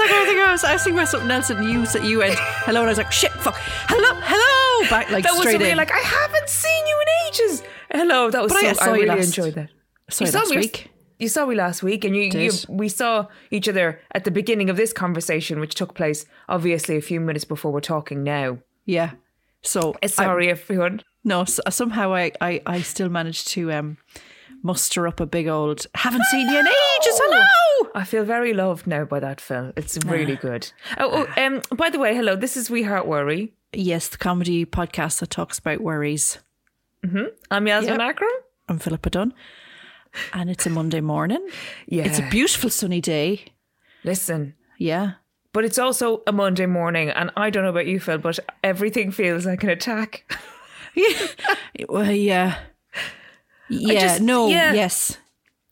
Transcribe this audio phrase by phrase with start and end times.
[0.00, 2.34] Like I think I was I was something else and you said you went
[2.66, 5.70] hello and I was like shit fuck hello hello back like that was straight really
[5.70, 5.76] in.
[5.76, 7.62] like I haven't seen you in ages.
[7.90, 8.30] Hello.
[8.30, 8.84] That was But so.
[8.84, 9.70] I I, really last- enjoyed that.
[10.10, 10.90] saw you saw last me- week.
[11.18, 14.70] You saw me last week, and you, you we saw each other at the beginning
[14.70, 18.58] of this conversation, which took place obviously a few minutes before we're talking now.
[18.84, 19.12] Yeah.
[19.62, 21.02] So Uh, Sorry, everyone.
[21.24, 23.96] No, s somehow I, I, I still managed to um,
[24.62, 26.74] muster up a big old haven't seen you in ages.
[27.22, 27.90] Hello.
[27.94, 29.72] I feel very loved now by that film.
[29.76, 30.70] It's really good.
[30.98, 32.36] Oh, oh, um, by the way, hello.
[32.36, 33.52] This is We Heart Worry.
[33.72, 36.38] Yes, the comedy podcast that talks about worries.
[37.50, 38.08] I'm Yasmine Yep.
[38.10, 38.30] Akram.
[38.68, 39.32] I'm Philippa Dunn,
[40.32, 41.46] and it's a Monday morning.
[41.86, 42.04] Yeah.
[42.04, 43.44] It's a beautiful sunny day.
[44.04, 45.12] Listen, Yeah.
[45.52, 49.10] but it's also a Monday morning, and I don't know about you, Phil, but everything
[49.12, 50.30] feels like an attack.
[50.94, 51.28] yeah.
[51.88, 52.58] Well, yeah.
[53.68, 54.00] Yeah.
[54.00, 54.48] just- no.
[54.48, 54.72] yeah.
[54.72, 55.16] Yes.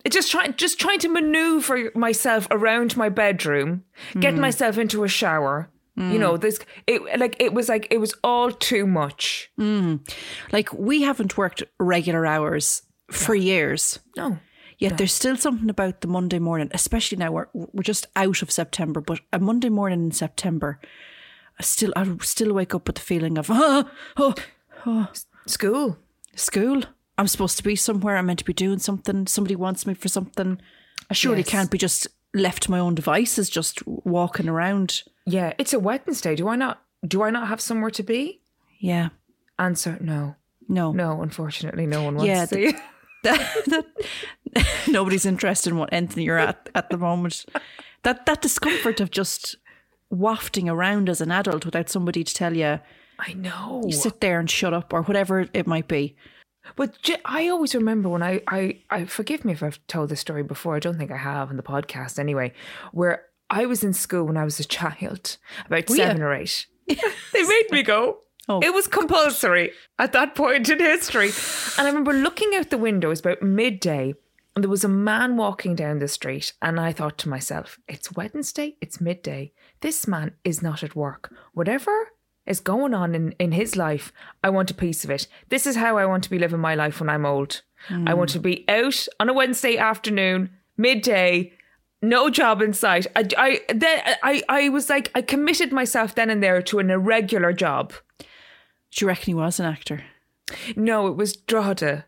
[0.09, 3.83] Just trying, just trying to maneuver myself around my bedroom,
[4.21, 4.41] get Hmm.
[4.41, 5.69] myself into a shower.
[5.99, 9.51] You know, this it like it was like it was all too much.
[10.53, 13.99] Like we haven't worked regular hours for years.
[14.17, 14.39] No,
[14.79, 18.51] Yet there's still something about the Monday morning, especially now we're we're just out of
[18.53, 20.79] September, but a Monday morning in September,
[21.59, 23.89] I still I still wake up with the feeling of oh,
[24.85, 25.09] oh
[25.47, 25.97] school.
[26.35, 26.83] school.
[27.19, 28.17] I'm supposed to be somewhere.
[28.17, 29.27] I'm meant to be doing something.
[29.27, 30.61] Somebody wants me for something.
[31.11, 31.49] I surely Yes.
[31.49, 35.03] can't be just left to my own devices, just walking around.
[35.25, 36.37] Yeah, it's a Wednesday.
[36.37, 36.83] Do I not?
[37.07, 38.41] Do I not have somewhere to be?
[38.79, 39.09] Yeah,
[39.59, 40.37] Answer: No,
[40.69, 41.23] no, no.
[41.23, 42.77] Unfortunately, no one wants Yeah, to see.
[43.23, 43.87] that, that,
[44.89, 47.45] nobody's interested in what anything you're at at the moment.
[48.03, 49.57] That that discomfort of just
[50.11, 52.79] wafting around as an adult without somebody to tell you
[53.19, 53.83] I know.
[53.87, 56.15] you sit there and shut up or whatever it might be.
[56.75, 60.21] But j- I always remember when I, I, I forgive me if I've told this
[60.21, 60.77] story before.
[60.77, 62.53] I don't think I have on the podcast anyway.
[62.93, 66.67] Where I was in school when I was a child, about Were seven or eight.
[66.87, 68.19] they made me go.
[68.49, 68.61] Oh.
[68.61, 71.31] It was compulsory at that point in history.
[71.79, 74.15] And I remember looking out the window, it was about midday,
[74.55, 76.53] and there was a man walking down the street.
[76.63, 79.53] And I thought to myself, it's Wednesday, it's midday.
[79.81, 81.33] This man is not at work.
[81.55, 82.13] Whatever
[82.47, 84.13] is going on in, in his life,
[84.43, 85.27] I want a piece of it.
[85.49, 87.63] This is how I want to be living my life when I'm old.
[88.07, 91.53] I want to be out on a Wednesday afternoon, midday,
[92.03, 93.07] no job in sight.
[93.15, 96.91] I, I, then I, I was like, I committed myself then and there to an
[96.91, 97.93] irregular job.
[98.19, 98.27] Do
[99.05, 100.05] you reckon he was an actor?
[100.75, 102.07] No, it was Drogheda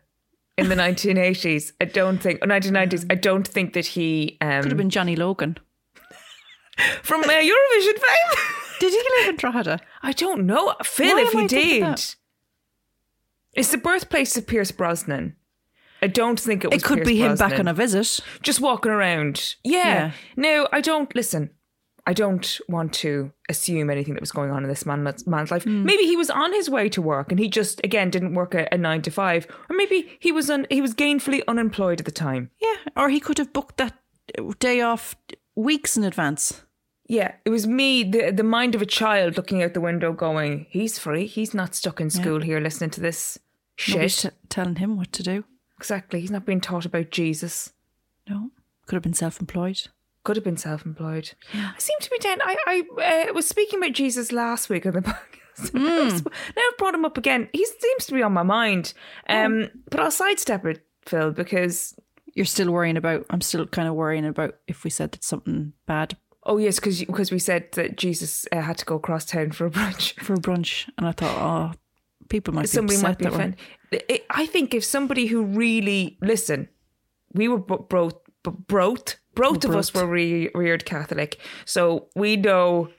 [0.57, 1.73] in the 1980s.
[1.79, 3.05] I don't think, 1990s.
[3.09, 5.57] I don't think that he, Could have um, been Johnny Logan.
[7.03, 8.55] from uh, Eurovision fame.
[8.79, 9.79] Did he live in Drogheda?
[10.01, 10.75] I don't know.
[10.83, 12.15] Phil, Why if he did.
[13.53, 15.35] It's the birthplace of Pierce Brosnan.
[16.01, 17.49] I don't think it was It could Pierce be him Brosnan.
[17.49, 18.19] back on a visit.
[18.41, 19.55] just walking around.
[19.63, 19.79] Yeah.
[19.83, 20.11] Yeah.
[20.37, 21.49] No, I don't listen.
[22.07, 25.63] I don't want to assume anything that was going on in this man, man's life.
[25.65, 25.83] Hmm.
[25.83, 28.67] Maybe he was on his way to work and he just again didn't work a,
[28.73, 32.11] a nine to five, or maybe he was un, he was gainfully unemployed at the
[32.11, 32.49] time.
[32.61, 33.95] Yeah, or he could have booked that
[34.59, 35.15] day off
[35.55, 36.63] weeks in advance.
[37.11, 40.67] Yeah, it was me, the the mind of a child, looking out the window, going,
[40.69, 41.25] "He's free.
[41.25, 43.39] He's not stuck in school here listening to this
[43.75, 45.43] shit." T- telling him what to do.
[45.75, 46.21] exactly.
[46.21, 47.73] He's not being taught about Jesus.
[48.29, 48.51] No,
[48.85, 49.87] could have been self-employed.
[50.23, 51.31] Could have been self-employed.
[51.53, 52.37] I seem to be down.
[52.43, 55.01] I I uh, was speaking about Jesus last week on the
[55.57, 55.73] podcast.
[56.55, 57.49] now I've brought him up again.
[57.53, 58.93] He seems to be on my mind.
[59.27, 61.95] Um, but I'll sidestep it, Phil, because
[62.35, 63.25] You're still worrying about.
[63.31, 67.03] I'm still kind of worrying about if we said that something bad oh yes, because
[67.03, 70.19] because we said that Jesus uh, had to go across town for a brunch.
[70.23, 71.37] for a brunch, and I thought,
[71.73, 71.77] oh,
[72.29, 73.59] people might be somebody upset might be offended.
[74.09, 76.69] I- I think if somebody who really listen,
[77.33, 82.89] we were bo- both both both of us were re- reared Catholic, so we know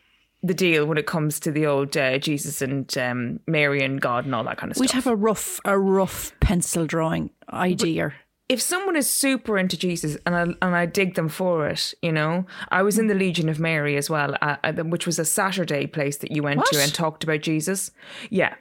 [0.43, 4.25] the deal when it comes to the old uh, Jesus and um, Mary and God
[4.25, 4.81] and all that kind of stuff.
[4.81, 8.15] We'd have a rough, a rough pencil drawing idea.
[8.51, 12.13] If someone is super into Jesus and I, and I dig them for it, you
[12.13, 15.25] know, I was in the Legion of Mary as well, uh, uh, which was a
[15.25, 16.67] Saturday place that you went What?
[16.73, 17.91] to and talked about Jesus.
[18.29, 18.55] Yeah.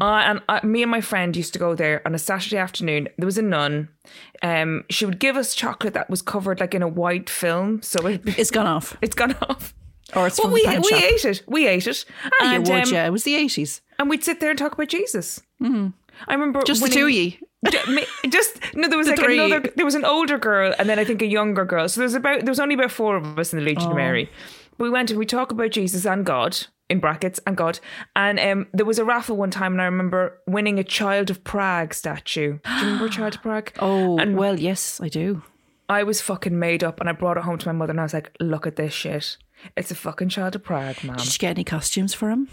[0.00, 3.08] Uh, and me and my friend used to go there on a Saturday afternoon.
[3.18, 3.88] There was a nun.
[4.42, 8.06] Um, she would give us chocolate that was covered like in a white film, so
[8.06, 8.96] it, It's gone off.
[9.02, 9.74] it's gone off.
[10.14, 11.02] Or it's Well, from we the we shop.
[11.02, 11.42] ate it.
[11.46, 12.04] We ate it.
[12.40, 13.06] Ah, you and, would, um, yeah.
[13.06, 13.80] It was the 80s.
[13.98, 15.40] and we'd sit there and talk about Jesus.
[16.28, 17.38] I remember Just the two of ye.
[18.28, 19.38] Just no there was like three.
[19.38, 22.06] another there was an older girl and then i think a younger girl so there
[22.06, 23.90] was about there was only about four of us in the legion Oh.
[23.90, 24.30] of mary
[24.78, 26.56] we went and we talk about jesus and god
[26.88, 27.78] in brackets and god
[28.16, 31.44] and um there was a raffle one time and i remember winning a child of
[31.44, 35.42] prague statue do you remember child of prague Oh, and well, yes, I do.
[35.90, 38.04] i was fucking made up and i brought it home to my mother and i
[38.04, 39.36] was like look at this shit
[39.76, 42.48] it's a fucking child of prague mom Did you get any costumes for him?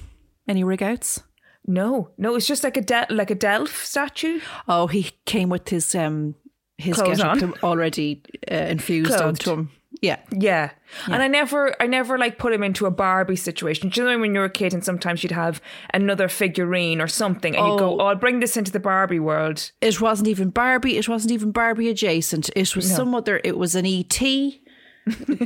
[0.50, 1.24] Any rig outs?
[1.68, 5.68] No no it's just like a de- like a delph statue Oh, he came with
[5.70, 6.36] his um
[6.78, 7.54] his Clothes get on.
[7.64, 8.22] already
[8.52, 9.24] uh, infused Clothed.
[9.24, 9.72] onto him.
[10.00, 10.20] Yeah.
[10.32, 10.70] Yeah.
[11.08, 13.90] And I never I never like put him into a Barbie situation.
[13.90, 15.60] Do you know when you're a kid and sometimes you'd have
[15.92, 17.98] another figurine or something and you'd go, Oh.
[18.02, 19.72] Oh, I'll bring this into the Barbie world.
[19.82, 20.98] It wasn't even Barbie.
[20.98, 22.52] It wasn't even Barbie adjacent.
[22.56, 23.42] It was some other.
[23.44, 24.22] It was an ET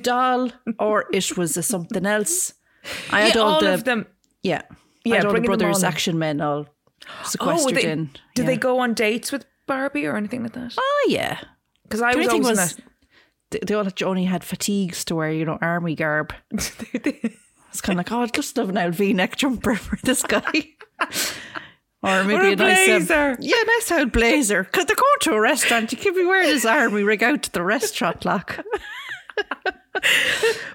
[0.01, 2.53] doll, or it was a something else.
[3.11, 4.05] I had Yeah, all, all the of them.
[4.43, 4.63] yeah.
[5.05, 6.67] Yeah, I the bringing them brothers action men all
[7.09, 8.11] Oh, sequestered they, in.
[8.35, 8.51] did yeah.
[8.51, 10.73] they go on dates with Barbie or anything like that?
[10.77, 11.39] Oh yeah.
[11.83, 12.77] Because I The was always was
[13.49, 16.33] they, they all only had fatigues to wear, you know, army garb.
[17.71, 20.43] It's kind of like, oh, I'd just have an old V-neck jumper for this guy.
[22.03, 23.37] Or maybe Or a a, nice um, blazer.
[23.39, 24.63] yeah, nice old blazer.
[24.63, 25.91] Because they're going to a restaurant.
[25.91, 28.59] You could be wearing his army rig out to the restaurant, like.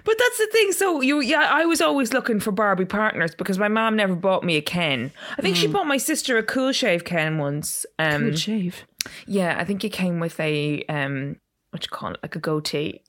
[0.07, 0.71] But that's the thing.
[0.71, 4.41] So you, yeah, I was always looking for Barbie partners because my mom never bought
[4.43, 5.11] me a Ken.
[5.37, 7.85] I think she bought my sister a Cool Shave Ken once.
[7.99, 8.85] Um, Good shave.
[9.25, 11.35] yeah, I think it came with a um,
[11.71, 13.03] what you call it, like a goatee.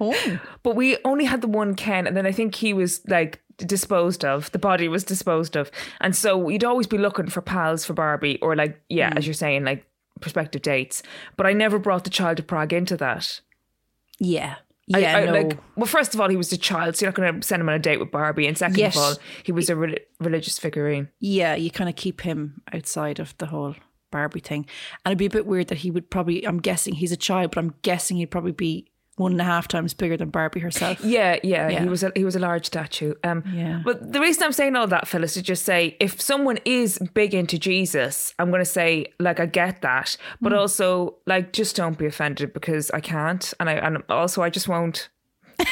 [0.00, 0.38] Oh.
[0.62, 4.24] But we only had the one Ken, and then I think he was like disposed
[4.24, 4.52] of.
[4.52, 8.38] The body was disposed of, and so you'd always be looking for pals for Barbie,
[8.40, 9.84] or like yeah, as you're saying, like
[10.20, 11.02] prospective dates.
[11.36, 13.40] But I never brought the child of Prague into that.
[14.20, 14.56] Yeah.
[14.94, 15.32] I- Yeah, I, no.
[15.32, 17.60] like well, first of all, he was a child, so you're not going to send
[17.60, 18.96] him on a date with Barbie, and second Yes.
[18.96, 21.08] of all, he was a re- religious figurine.
[21.20, 23.74] yeah, you kind of keep him outside of the whole
[24.10, 24.66] Barbie thing.
[25.04, 27.50] And it'd be a bit weird that he would probably, I'm guessing he's a child,
[27.50, 31.00] but I'm guessing he'd probably be one and a half times bigger than Barbie herself.
[31.02, 31.82] Yeah, yeah, Yeah.
[31.82, 33.14] he was a he was a large statue.
[33.24, 33.80] Um, Yeah.
[33.84, 36.98] But the reason I'm saying all that, Phyllis, is to just say if someone is
[37.14, 40.58] big into Jesus, I'm going to say like I get that, but Hmm.
[40.58, 44.68] also like just don't be offended because I can't, and I and also I just
[44.68, 45.08] won't.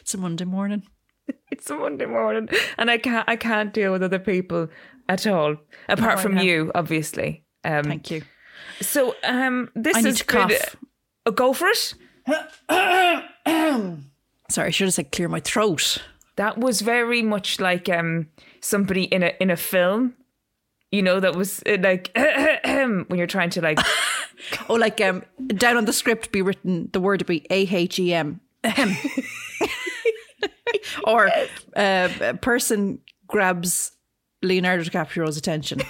[0.00, 0.82] It's a Monday morning.
[1.50, 2.48] It's a Monday morning,
[2.78, 4.68] and I can't I can't deal with other people
[5.08, 5.56] at all,
[5.88, 7.44] apart I from you, obviously.
[7.64, 8.22] Um, Thank you.
[8.80, 10.76] so um, this I need is to cough.
[11.26, 11.94] Oh, go for it.
[14.50, 16.02] Sorry, I should have said clear my throat.
[16.36, 18.28] That was very much like um
[18.60, 20.14] somebody in a in a film.
[20.90, 22.10] You know, that was uh, like
[22.64, 23.78] when you're trying to like
[24.68, 27.98] Oh, like um, down on the script be written the word would be A H
[27.98, 28.40] E M.
[28.62, 28.96] Ahem.
[31.04, 31.30] or
[31.76, 33.92] uh, a person grabs
[34.42, 35.82] Leonardo DiCaprio's attention.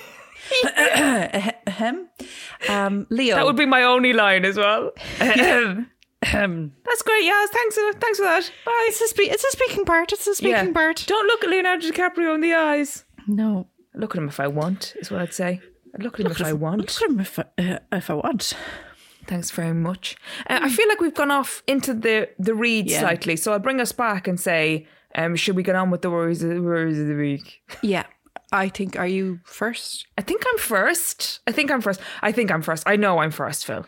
[1.67, 2.09] Ahem.
[2.69, 3.37] um, Leo.
[3.37, 4.91] that would be my only line as well.
[5.21, 6.73] Ahem.
[6.85, 7.25] That's great.
[7.25, 7.77] Yeah, thanks.
[8.01, 8.51] Thanks for that.
[8.65, 8.87] Bye.
[8.89, 10.13] It's a, spe- it's a speaking part.
[10.13, 10.73] It's a speaking Yeah.
[10.73, 11.05] part.
[11.07, 13.05] Don't look at Leonardo DiCaprio in the eyes.
[13.27, 13.69] No.
[13.95, 15.61] Look at him if I want, is what I'd say.
[15.95, 16.81] I'd look at him if I want.
[16.81, 18.55] Look at him if I, uh, if I want.
[19.27, 20.17] Thanks very much.
[20.51, 23.01] Uh, I feel like we've gone off into the the read Yeah.
[23.01, 26.11] slightly, so I'll bring us back and say, um, should we get on with the
[26.11, 27.63] worries of the worries of the week?
[27.83, 28.05] Yeah.
[28.53, 30.07] I think, are you first?
[30.19, 31.41] I think I'm first.
[31.47, 32.01] I think I'm first.
[32.23, 32.85] I think I'm first.
[32.87, 33.87] I know I'm first, Phil.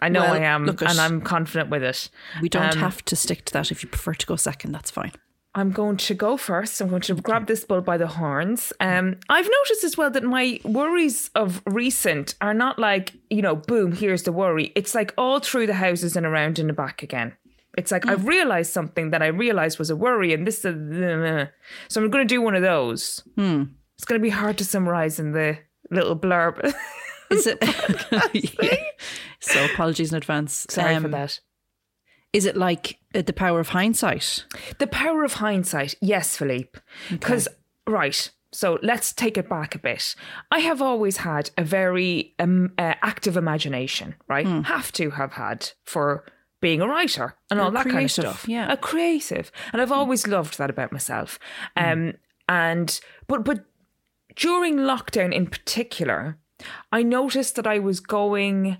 [0.00, 2.08] I know Well, I am, and I'm confident with it.
[2.40, 3.70] We don't Um, have to stick to that.
[3.72, 5.12] If you prefer to go second, that's fine.
[5.54, 6.80] I'm going to go first.
[6.80, 8.72] I'm going to grab this bull by the horns.
[8.78, 13.56] Um, I've noticed as well that my worries of recent are not like, you know,
[13.56, 14.70] boom, here's the worry.
[14.76, 17.34] It's like all through the houses and around in the back again.
[17.78, 20.74] It's like I've realized something that I realized was a worry, and this is.
[21.88, 23.22] So I'm going to do one of those.
[23.36, 25.58] It's going to be hard to summarize in the
[25.90, 26.56] little blurb.
[27.30, 27.58] Is it?
[28.62, 28.76] Yeah.
[29.40, 30.66] So apologies in advance.
[30.68, 31.40] Sorry for Um, that.
[32.32, 34.44] Is it like uh, the power of hindsight?
[34.78, 35.94] The power of hindsight.
[36.00, 36.80] Yes, Philippe.
[37.10, 37.46] Because,
[37.86, 38.30] right.
[38.52, 40.14] So let's take it back a bit.
[40.50, 44.46] I have always had a very um, uh, active imagination, right?
[44.64, 46.24] Have to have had for
[46.60, 48.46] being a writer and all a that kind of stuff.
[48.48, 48.70] yeah.
[48.72, 49.52] A creative.
[49.72, 49.96] And I've mm.
[49.96, 51.38] always loved that about myself.
[51.76, 51.92] Mm.
[51.92, 52.12] Um
[52.48, 53.64] and but but
[54.34, 56.38] during lockdown in particular,
[56.92, 58.78] I noticed that I was going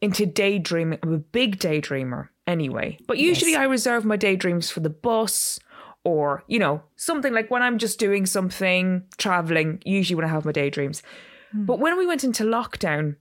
[0.00, 0.98] into daydreaming.
[1.02, 2.98] I'm a big daydreamer anyway.
[3.06, 5.58] But usually I reserve my daydreams for the bus
[6.04, 10.44] or, you know, something like when I'm just doing something, traveling, usually when I have
[10.44, 11.02] my daydreams.
[11.54, 11.66] Mm.
[11.66, 13.16] But when we went into lockdown,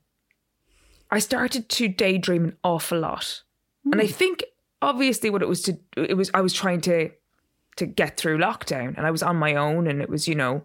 [1.10, 3.44] I started to daydream an awful lot.
[3.92, 4.44] And I think
[4.82, 7.10] obviously what it was to it was I was trying to
[7.78, 10.64] to get through lockdown and I was on my own and it was, you know,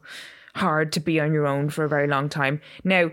[0.55, 2.61] hard to be on your own for a very long time.
[2.85, 3.11] Now,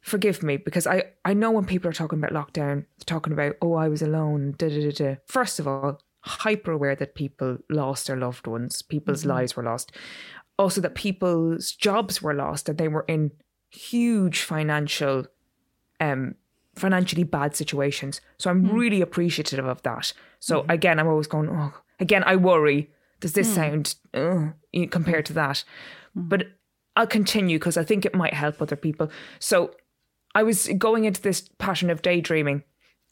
[0.00, 3.74] forgive me because I I know when people are talking about lockdown, talking about oh
[3.74, 4.54] I was alone.
[4.56, 5.16] Da, da, da, da.
[5.26, 9.92] First of all, hyper aware that people lost their loved ones, people's lives were lost.
[10.58, 13.32] Also that people's jobs were lost and they were in
[13.70, 15.26] huge financial
[16.00, 16.34] um
[16.80, 18.20] financially bad situations.
[18.38, 20.12] So I'm really appreciative of that.
[20.40, 22.90] So again, I'm always going, oh, again, I worry.
[23.20, 24.48] Does this sound uh,
[24.90, 25.62] compared to that?
[26.14, 26.48] But
[26.96, 29.10] I'll continue because I think it might help other people.
[29.38, 29.74] So
[30.34, 32.62] I was going into this pattern of daydreaming,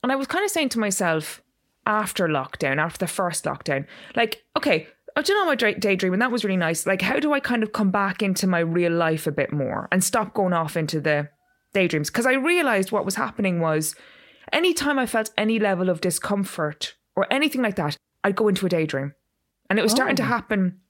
[0.03, 1.43] and I was kind of saying to myself
[1.87, 6.21] after lockdown, after the first lockdown, like, okay, I've done all my day- daydreaming.
[6.21, 6.87] That was really nice.
[6.87, 9.89] Like, how do I kind of come back into my real life a bit more
[9.91, 11.29] and stop going off into the
[11.79, 12.11] daydreams?
[12.11, 13.95] Because I realized what was happening was
[14.53, 18.69] anytime I felt any level of discomfort or anything like that, I'd go into a
[18.69, 19.15] daydream.
[19.71, 20.27] And it was starting to oh.
[20.27, 20.81] happen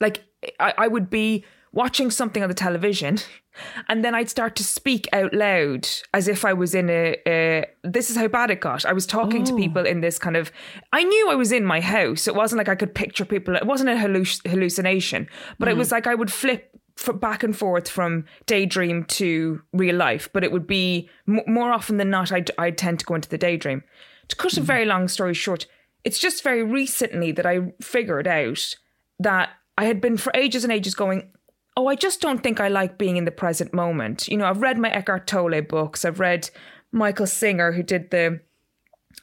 [0.00, 0.24] like
[0.60, 3.18] I, I would be watching something on the television
[3.88, 7.66] and then I'd start to speak out loud as if I was in a, a
[7.82, 8.84] this is how bad it got.
[8.84, 9.90] I was talking to people oh.
[9.90, 10.52] in this kind of
[10.92, 12.26] I knew I was in my house.
[12.28, 13.56] It wasn't like I could picture people.
[13.56, 15.78] It wasn't a halluc- hallucination, but it mm-hmm.
[15.78, 16.75] was like I would flip
[17.12, 21.98] back and forth from daydream to real life, but it would be m- more often
[21.98, 23.84] than not I'd, I'd tend to go into the daydream.
[24.28, 24.66] To cut a hmm.
[24.66, 25.66] very long story short,
[26.04, 28.76] it's just very recently that I figured out
[29.18, 31.30] that I had been for ages and ages going,
[31.76, 34.28] oh, I just don't think I like being in the present moment.
[34.28, 36.04] You know, I've read my Eckhart Tolle books.
[36.04, 36.48] I've read
[36.92, 38.40] Michael Singer, who did the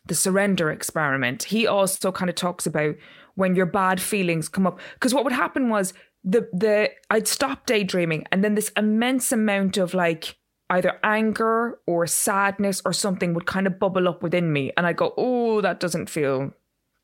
[0.08, 1.44] the surrender experiment.
[1.44, 2.96] He also kind of talks about
[3.36, 4.80] when your bad feelings come up.
[4.96, 9.78] Because what would happen was the the I'd stop daydreaming, and then this immense amount
[9.78, 10.38] of like
[10.70, 14.98] either anger or sadness or something would kind of bubble up within me, and I'd
[14.98, 16.54] go, oh, that doesn't feel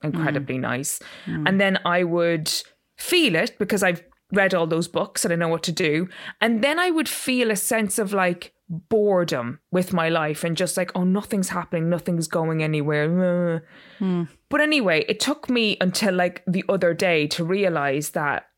[0.03, 0.99] incredibly nice.
[1.47, 2.51] And then I would
[2.97, 6.07] feel it because I've read all those books and I know what to do.
[6.39, 10.77] And then I would feel a sense of like boredom with my life and just
[10.77, 13.65] like, oh, nothing's happening, nothing's going anywhere.
[13.99, 14.25] Uh.
[14.49, 18.48] But anyway, it took me until like the other day to realize that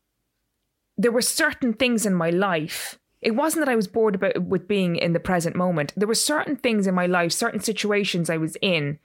[1.02, 2.98] there were certain things in my life.
[3.20, 5.92] It wasn't that I was bored about with being in the present moment.
[5.96, 8.98] There were certain things in my life, certain situations I was in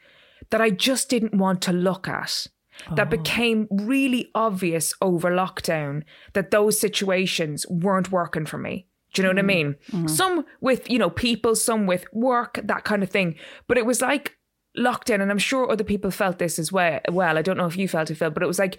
[0.50, 2.48] that I just didn't want to look at.
[2.96, 3.18] That oh.
[3.18, 8.86] became really obvious over lockdown that those situations weren't working for me.
[9.14, 9.48] Do you know what I mm-hmm.
[9.48, 9.76] mean?
[9.92, 10.08] Mm-hmm.
[10.08, 13.36] Some with, you know, people, some with work, that kind of thing.
[13.68, 14.38] But it was like
[14.78, 17.00] lockdown, and I'm sure other people felt this as well.
[17.10, 18.78] Well, I don't know if you felt it, Phil, but it was like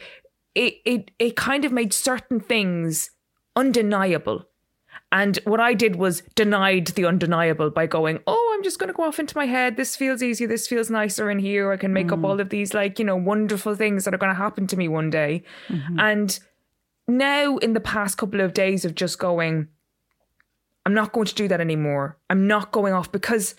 [0.54, 3.10] it it it kind of made certain things
[3.56, 4.44] undeniable.
[5.10, 8.96] And what I did was denied the undeniable by going, oh, I'm just going to
[8.96, 9.76] go off into my head.
[9.76, 10.46] This feels easier.
[10.46, 11.72] This feels nicer in here.
[11.72, 12.26] I can make up mm.
[12.26, 14.86] all of these, like, you know, wonderful things that are going to happen to me
[14.86, 15.44] one day.
[15.68, 15.98] Mm-hmm.
[15.98, 16.38] And
[17.06, 19.68] now, in the past couple of days of just going,
[20.84, 22.18] I'm not going to do that anymore.
[22.28, 23.54] I'm not going off because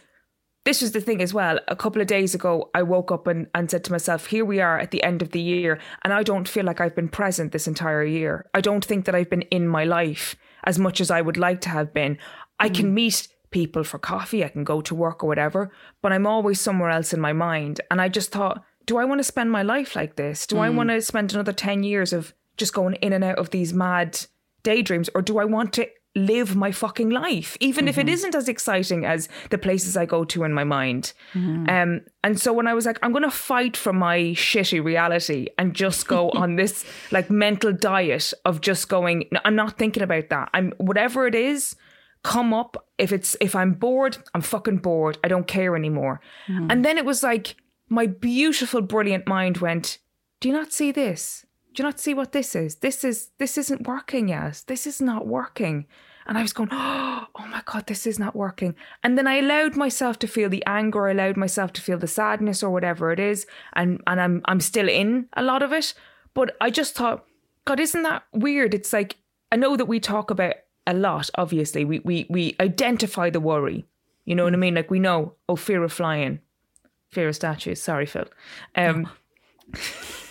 [0.69, 1.59] this was the thing as well.
[1.67, 4.61] A couple of days ago, I woke up and, and said to myself, here we
[4.61, 7.51] are at the end of the year, and I don't feel like I've been present
[7.51, 8.45] this entire year.
[8.53, 10.35] I don't think that I've been in my life
[10.65, 12.19] as much as I would like to have been.
[12.59, 12.93] I can mm.
[12.93, 15.71] meet people for coffee, I can go to work or whatever,
[16.03, 17.81] but I'm always somewhere else in my mind.
[17.89, 20.45] And I just thought, do I want to spend my life like this?
[20.45, 20.75] Do I mm.
[20.75, 24.19] want to spend another 10 years of just going in and out of these mad
[24.61, 28.13] daydreams, or do I want to live my fucking life, even if it mm-hmm.
[28.13, 31.13] isn't as exciting as the places I go to in my mind.
[31.33, 31.69] Mm-hmm.
[31.69, 35.47] Um, and so when I was like, I'm going to fight for my shitty reality
[35.57, 40.03] and just go on this like mental diet of just going, "No, I'm not thinking
[40.03, 40.49] about that.
[40.53, 41.75] I'm whatever it is,
[42.23, 42.87] come up.
[42.97, 45.17] If it's if I'm bored, I'm fucking bored.
[45.23, 46.21] I don't care anymore.
[46.47, 46.71] Mm-hmm.
[46.71, 47.55] And then it was like
[47.87, 49.99] my beautiful, brilliant mind went,
[50.39, 51.45] Do you not see this?
[51.79, 52.75] Do you not see what this is?
[52.75, 54.63] This is this isn't working, yes.
[54.63, 55.85] This is not working.
[56.27, 58.75] And I was going, oh my God, this is not working.
[59.01, 62.05] And then I allowed myself to feel the anger, I allowed myself to feel the
[62.05, 63.47] sadness or whatever it is.
[63.71, 65.93] And and I'm I'm still in a lot of it.
[66.33, 67.23] But I just thought,
[67.63, 68.73] God, isn't that weird?
[68.73, 69.15] It's like
[69.49, 70.55] I know that we talk about
[70.85, 71.85] a lot, obviously.
[71.85, 73.85] We we we identify the worry.
[74.25, 74.75] You know what I mean?
[74.75, 76.41] Like we know, oh, fear of flying.
[77.07, 77.81] fear of statues.
[77.81, 78.27] Sorry, Phil.
[78.75, 79.09] Um,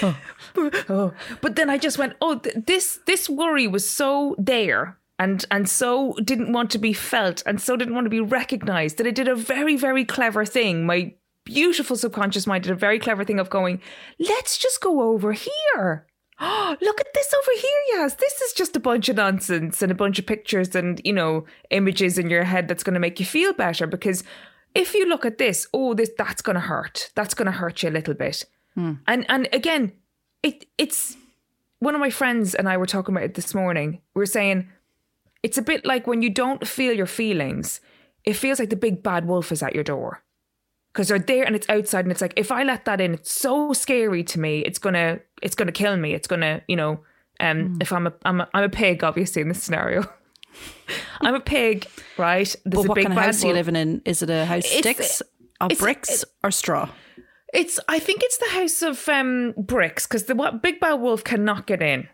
[0.56, 1.12] oh.
[1.40, 5.68] But then I just went, oh, th- this this worry was so there and and
[5.68, 9.14] so didn't want to be felt and so didn't want to be recognized that it
[9.14, 10.86] did a very very clever thing.
[10.86, 11.14] My
[11.44, 13.80] beautiful subconscious mind did a very clever thing of going,
[14.18, 16.06] let's just go over here.
[16.40, 18.14] Oh, look at this over here, yes.
[18.14, 21.44] This is just a bunch of nonsense and a bunch of pictures and, you know,
[21.70, 24.24] images in your head that's going to make you feel better because
[24.74, 27.10] if you look at this, oh, this that's going to hurt.
[27.14, 28.44] That's going to hurt you a little bit.
[28.76, 29.92] And and again,
[30.42, 31.16] it it's
[31.78, 34.00] one of my friends and I were talking about it this morning.
[34.14, 34.68] We are saying
[35.42, 37.80] it's a bit like when you don't feel your feelings,
[38.24, 40.22] it feels like the big bad wolf is at your door.
[40.92, 43.32] Because they're there and it's outside and it's like if I let that in, it's
[43.32, 44.60] so scary to me.
[44.60, 46.14] It's gonna it's gonna kill me.
[46.14, 47.00] It's gonna, you know,
[47.40, 50.04] um if I'm a I'm a, I'm a pig, obviously, in this scenario.
[51.20, 52.46] I'm a pig, right?
[52.64, 54.02] There's But a what big kind of house are you living in?
[54.04, 55.20] Is it a house It's- sticks,
[55.60, 56.88] of it's- bricks, it- or straw?
[57.54, 61.22] It's I think it's the house of um bricks because the what big bad wolf
[61.24, 62.08] cannot get in,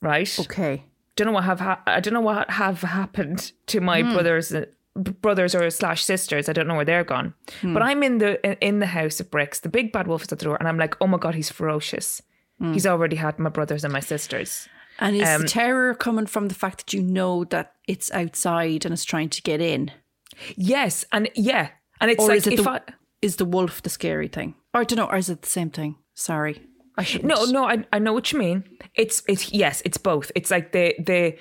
[0.00, 0.38] right?
[0.40, 0.84] Okay.
[1.16, 4.66] don't know what have ha- I don't know what have happened to my brothers uh,
[4.94, 6.48] brothers or slash sisters.
[6.48, 7.34] I don't know where they're gone.
[7.62, 9.60] But I'm in the in- the house of bricks.
[9.60, 11.50] The big bad wolf is at the door, and I'm like, oh my god, he's
[11.50, 12.22] ferocious.
[12.74, 14.68] He's already had my brothers and my sisters.
[15.00, 18.84] And is Um, the terror coming from the fact that you know that it's outside
[18.84, 19.90] and it's trying to get in?
[20.56, 21.68] Yes, and yeah,
[22.00, 22.80] and it's Or like is it if the, I
[23.20, 24.54] is the wolf the scary thing?
[24.74, 25.96] Or I don't know, or is it the same thing?
[26.14, 26.62] Sorry.
[26.96, 27.28] I shouldn't.
[27.28, 28.64] No, no, I, I know what you mean.
[28.94, 30.30] It's it's yes, it's both.
[30.34, 31.36] It's like the the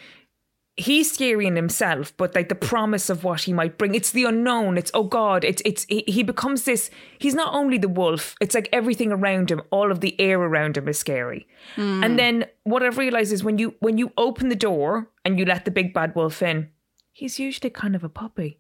[0.77, 3.93] he's scary in himself, but like the promise of what he might bring.
[3.93, 4.77] It's the unknown.
[4.77, 5.43] It's oh god.
[5.43, 6.89] It's it's he, he becomes this.
[7.19, 8.35] He's not only the wolf.
[8.39, 9.61] It's like everything around him.
[9.71, 11.47] All of the air around him is scary.
[11.75, 12.03] Hmm.
[12.03, 15.45] And then what I've realized is when you when you open the door and you
[15.45, 16.69] let the big bad wolf in,
[17.11, 18.59] he's usually kind of a puppy.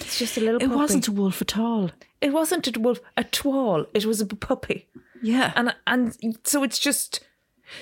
[0.00, 0.56] It's just a little.
[0.60, 0.76] It puppy.
[0.76, 1.90] wasn't a wolf at all.
[2.20, 3.86] It wasn't a wolf at all.
[3.94, 4.88] It was a puppy
[5.22, 5.52] Yeah.
[5.56, 7.20] and and so it's just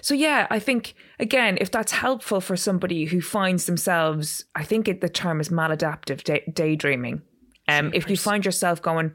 [0.01, 4.89] so yeah i think again if that's helpful for somebody who finds themselves i think
[4.89, 7.23] it, the term is maladaptive day, daydreaming
[7.69, 9.13] um if you find yourself going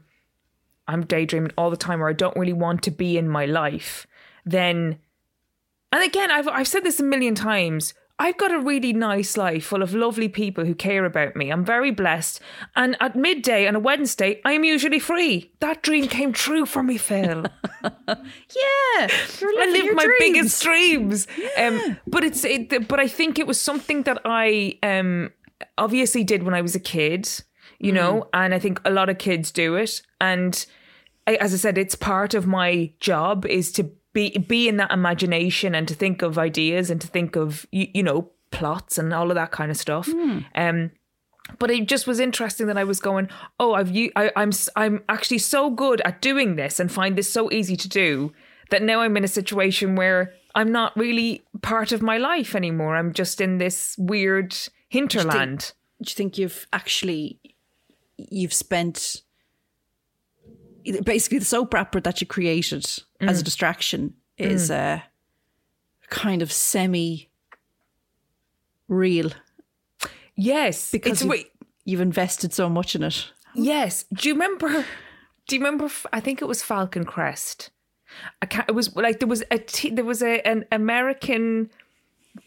[0.88, 4.06] i'm daydreaming all the time or i don't really want to be in my life
[4.46, 4.98] then
[5.92, 9.64] and again i've i've said this a million times I've got a really nice life
[9.64, 11.50] full of lovely people who care about me.
[11.50, 12.40] I'm very blessed.
[12.76, 15.52] And at midday on a Wednesday, I am usually free.
[15.58, 17.46] That dream came true for me, Phil.
[17.82, 18.06] yeah.
[18.06, 21.26] I lived my biggest dreams.
[21.58, 25.32] Um, but it's it, but I think it was something that I um
[25.76, 27.28] obviously did when I was a kid,
[27.80, 30.00] you know, and I think a lot of kids do it.
[30.20, 30.64] And
[31.26, 34.92] I, as I said, it's part of my job is to be be in that
[34.92, 39.12] imagination and to think of ideas and to think of you, you know plots and
[39.12, 40.08] all of that kind of stuff.
[40.54, 40.90] Um,
[41.58, 45.02] but it just was interesting that I was going, oh, I've you, I, I'm I'm
[45.08, 48.32] actually so good at doing this and find this so easy to do
[48.70, 52.96] that now I'm in a situation where I'm not really part of my life anymore.
[52.96, 54.56] I'm just in this weird
[54.88, 55.72] hinterland.
[56.02, 57.38] Do you think you've actually
[58.16, 59.22] you've spent
[61.04, 62.84] basically the soap opera that you created
[63.20, 63.44] as a mm.
[63.44, 64.46] distraction mm.
[64.46, 65.02] is a
[66.08, 67.28] kind of semi
[68.88, 69.30] real
[70.34, 71.50] Yes, because you've, wait,
[71.84, 73.30] you've invested so much in it.
[73.54, 74.04] yes.
[74.12, 74.84] Do you remember?
[75.46, 75.88] Do you remember?
[76.12, 77.70] I think it was Falcon Crest.
[78.40, 81.70] I can't, it was like there was a t- there was a an American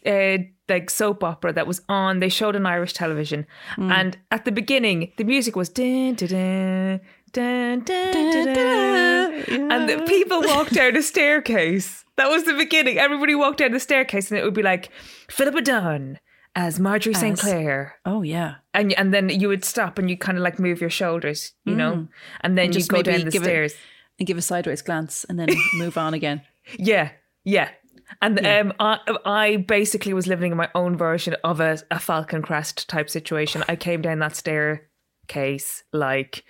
[0.04, 2.20] uh, like soap opera that was on.
[2.20, 3.46] They showed on Irish television,
[3.76, 3.90] mm.
[3.90, 7.00] and at the beginning, the music was dun, dun, dun,
[7.36, 12.04] dun, dun, dun, dun, and the people walked down a staircase.
[12.16, 12.98] That was the beginning.
[12.98, 14.90] Everybody walked down the staircase, and it would be like
[15.28, 16.18] Philippa Dunn
[16.54, 17.38] as Marjorie St.
[17.38, 17.96] Clair.
[18.06, 20.90] Oh yeah, And and then you would stop and you kind of like move your
[20.90, 22.08] shoulders, you know,
[22.40, 23.74] and then you just go down the it- stairs.
[24.18, 26.40] and give a sideways glance and then move on again.
[26.78, 27.10] Yeah,
[27.44, 27.68] yeah.
[28.22, 32.40] And um, I, I basically was living in my own version of a, a Falcon
[32.40, 33.62] Crest type situation.
[33.68, 34.36] I came down that
[35.30, 36.44] staircase like.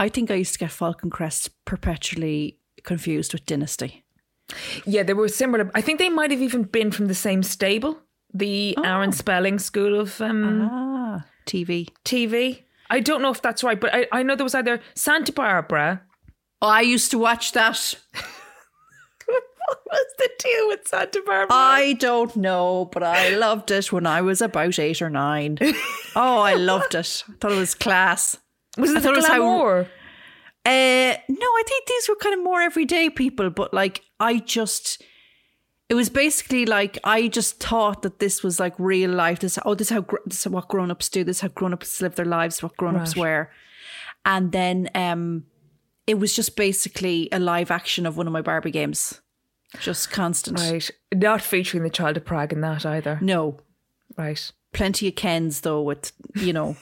[0.00, 4.04] I think I used to get Falcon Crest perpetually confused with Dynasty.
[4.86, 5.70] yeah, they were similar.
[5.74, 7.98] I think they might have even been from the same stable,
[8.32, 11.88] the Aaron Spelling School of um, Ah, TV.
[12.04, 12.62] TV.
[12.90, 16.02] I don't know if that's right, but I, I know there was either Santa Barbara.
[16.62, 17.94] Oh, I used to watch that.
[19.68, 21.48] What was the deal with Santa Barbara?
[21.56, 25.58] I don't know, but I loved it when I was about eight or nine.
[26.16, 27.24] oh, I loved it.
[27.28, 28.36] I thought it was class.
[28.78, 29.88] was I it thought it was how- glamour?
[30.66, 35.02] Uh, no, I think these were kind of more everyday people, but like I just,
[35.88, 39.38] It was basically like I just thought that this was like real life.
[39.40, 41.24] This oh, this is how this is what grown ups do.
[41.24, 42.62] This is how grown ups live their lives.
[42.62, 43.20] What grown ups Right.
[43.22, 43.50] wear,
[44.26, 45.44] and then um,
[46.06, 49.22] it was just basically a live action of one of my Barbie games,
[49.80, 50.58] just constant.
[50.58, 50.90] Right.
[51.14, 53.18] Not featuring the child of Prague in that either.
[53.20, 53.58] No,
[54.16, 54.50] Right.
[54.72, 56.76] plenty of Kens though with you know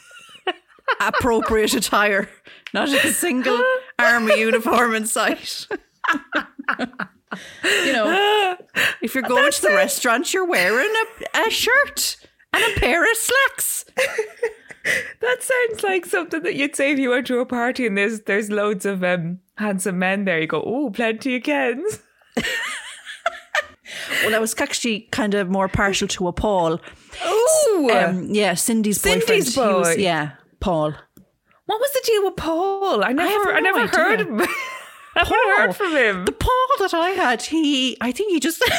[1.00, 2.28] appropriate attire,
[2.72, 3.60] not a single
[3.98, 5.66] army uniform in sight.
[6.78, 8.56] you know,
[9.02, 10.92] if you're going to the restaurant, you're wearing
[11.34, 12.16] a, a shirt
[12.52, 13.84] and a pair of slacks.
[15.20, 18.20] That sounds like something that you'd say if you went to a party and there's
[18.20, 20.40] there's loads of um, handsome men there.
[20.40, 21.98] You go, oh, plenty of Kens.
[24.26, 26.80] Well, I was actually kind of more partial to a Paul.
[27.24, 29.22] Oh, Um, yeah, Cindy's boyfriend.
[29.24, 30.02] Cindy's was- boy.
[30.02, 30.92] yeah, Paul.
[31.66, 33.02] what was the deal with Paul?
[33.04, 33.98] I never, I, no never idea.
[33.98, 34.20] heard.
[34.20, 34.28] Of,
[35.18, 36.24] I never heard from him.
[36.26, 38.62] The Paul that I had, he, I think he just.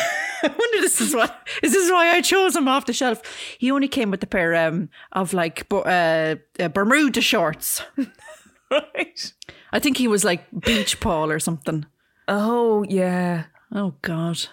[0.44, 3.24] I wonder this is what is this why I chose him off the shelf.
[3.58, 7.82] He only came with a pair um, of like uh, uh, Bermuda shorts.
[8.72, 9.34] right.
[9.72, 11.88] I think he was like Beach Paul or something.
[12.28, 13.46] Oh yeah.
[13.74, 14.48] Oh God.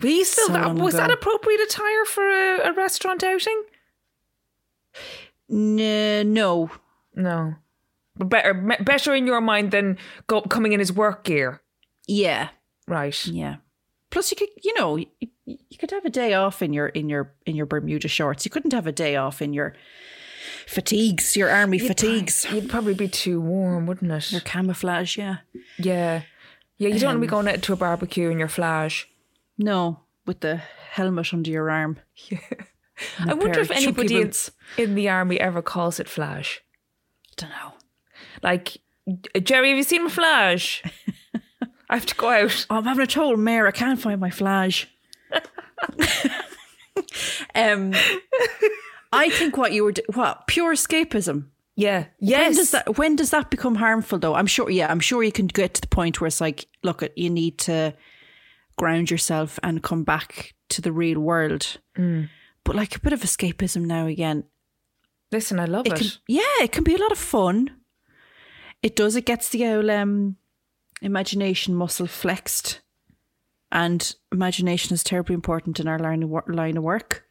[0.00, 3.62] But he still So that, was that appropriate attire for a, a restaurant outing?
[5.48, 6.70] No.
[7.14, 7.54] No.
[8.16, 11.60] But better, better in your mind than go, coming in his work gear.
[12.06, 12.48] Yeah.
[12.86, 13.26] Right.
[13.26, 13.56] Yeah.
[14.10, 15.08] Plus, you could, you know, you,
[15.44, 18.44] you could have a day off in your in your in your Bermuda shorts.
[18.44, 19.74] You couldn't have a day off in your
[20.66, 24.32] fatigues, your army fatigues, You'd probably be too warm, wouldn't it?
[24.32, 25.16] your camouflage.
[25.18, 25.38] Yeah.
[25.78, 26.22] Yeah.
[26.78, 29.08] Yeah, you don't want to be Um, going out to a barbecue in your flash.
[29.58, 30.56] No, with the
[30.92, 31.98] helmet under your arm.
[32.30, 32.38] Yeah.
[33.20, 34.32] I wonder if anybody in,
[34.76, 36.60] in the army ever calls it flash.
[37.30, 37.72] I don't know.
[38.42, 38.78] Like,
[39.40, 40.82] Jerry, have you seen my flash?
[41.90, 42.66] I have to go out.
[42.68, 43.68] Oh, I'm having a total mare.
[43.68, 44.88] I can't find my flash.
[47.54, 47.94] um,
[49.12, 51.46] I think what you were do- what pure escapism.
[51.76, 52.06] Yeah.
[52.18, 52.48] Yes.
[52.48, 54.34] When does that when does that become harmful though?
[54.34, 57.02] I'm sure yeah, I'm sure you can get to the point where it's like, look,
[57.16, 57.94] you need to
[58.78, 61.78] ground yourself and come back to the real world.
[61.96, 62.30] Mm.
[62.64, 64.44] But like a bit of escapism now again.
[65.30, 65.92] Listen, I love it.
[65.92, 67.70] It can, yeah, it can be a lot of fun.
[68.82, 69.16] It does.
[69.16, 70.36] It gets the old um,
[71.02, 72.80] imagination muscle flexed,
[73.70, 77.24] and imagination is terribly important in our line of, line of work.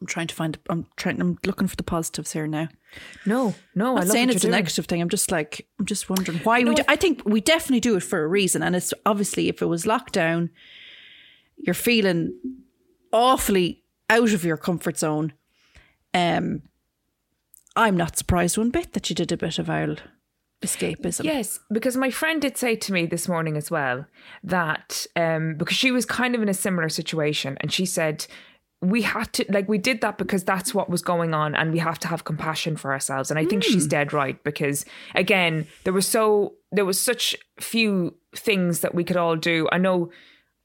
[0.00, 0.58] I'm trying to find.
[0.70, 1.20] I'm trying.
[1.20, 2.68] I'm looking for the positives here now.
[3.26, 4.52] no, no, I'm saying it's a doing.
[4.52, 5.00] negative thing.
[5.00, 6.74] I'm just like I'm just wondering why we.
[6.74, 9.66] Do, I think we definitely do it for a reason, and it's obviously if it
[9.66, 10.50] was lockdown,
[11.62, 12.32] you're feeling
[13.12, 15.32] awfully out of your comfort zone.
[16.12, 16.62] Um,
[17.74, 19.96] I'm not surprised one bit that you did a bit of owl
[20.62, 21.24] escapism.
[21.24, 24.06] Yes, because my friend did say to me this morning as well
[24.44, 28.26] that um, because she was kind of in a similar situation, and she said
[28.80, 31.78] we had to like we did that because that's what was going on, and we
[31.78, 33.30] have to have compassion for ourselves.
[33.30, 38.14] And I think she's dead right because again, there was so there was such few
[38.34, 39.68] things that we could all do.
[39.72, 40.10] I know.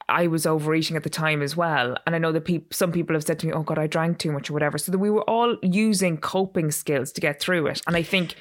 [0.09, 3.15] I was overeating at the time as well, and I know that peop- some people
[3.15, 4.77] have said to me, "Oh God, I drank too much" or whatever.
[4.77, 8.35] So that we were all using coping skills to get through it, and I think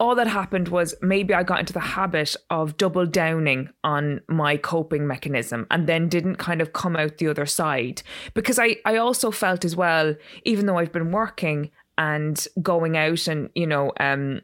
[0.00, 4.56] all that happened was maybe I got into the habit of double downing on my
[4.56, 8.02] coping mechanism and then didn't kind of come out the other side.
[8.34, 13.28] Because I, I also felt as well, even though I've been working and going out
[13.28, 14.40] and, you know, um,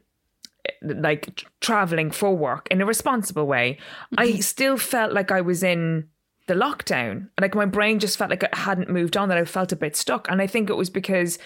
[0.81, 3.77] like traveling for work in a responsible way,
[4.17, 6.07] I still felt like I was in
[6.47, 7.29] the lockdown.
[7.39, 9.95] Like my brain just felt like it hadn't moved on, that I felt a bit
[9.95, 10.29] stuck.
[10.29, 11.37] And I think it was because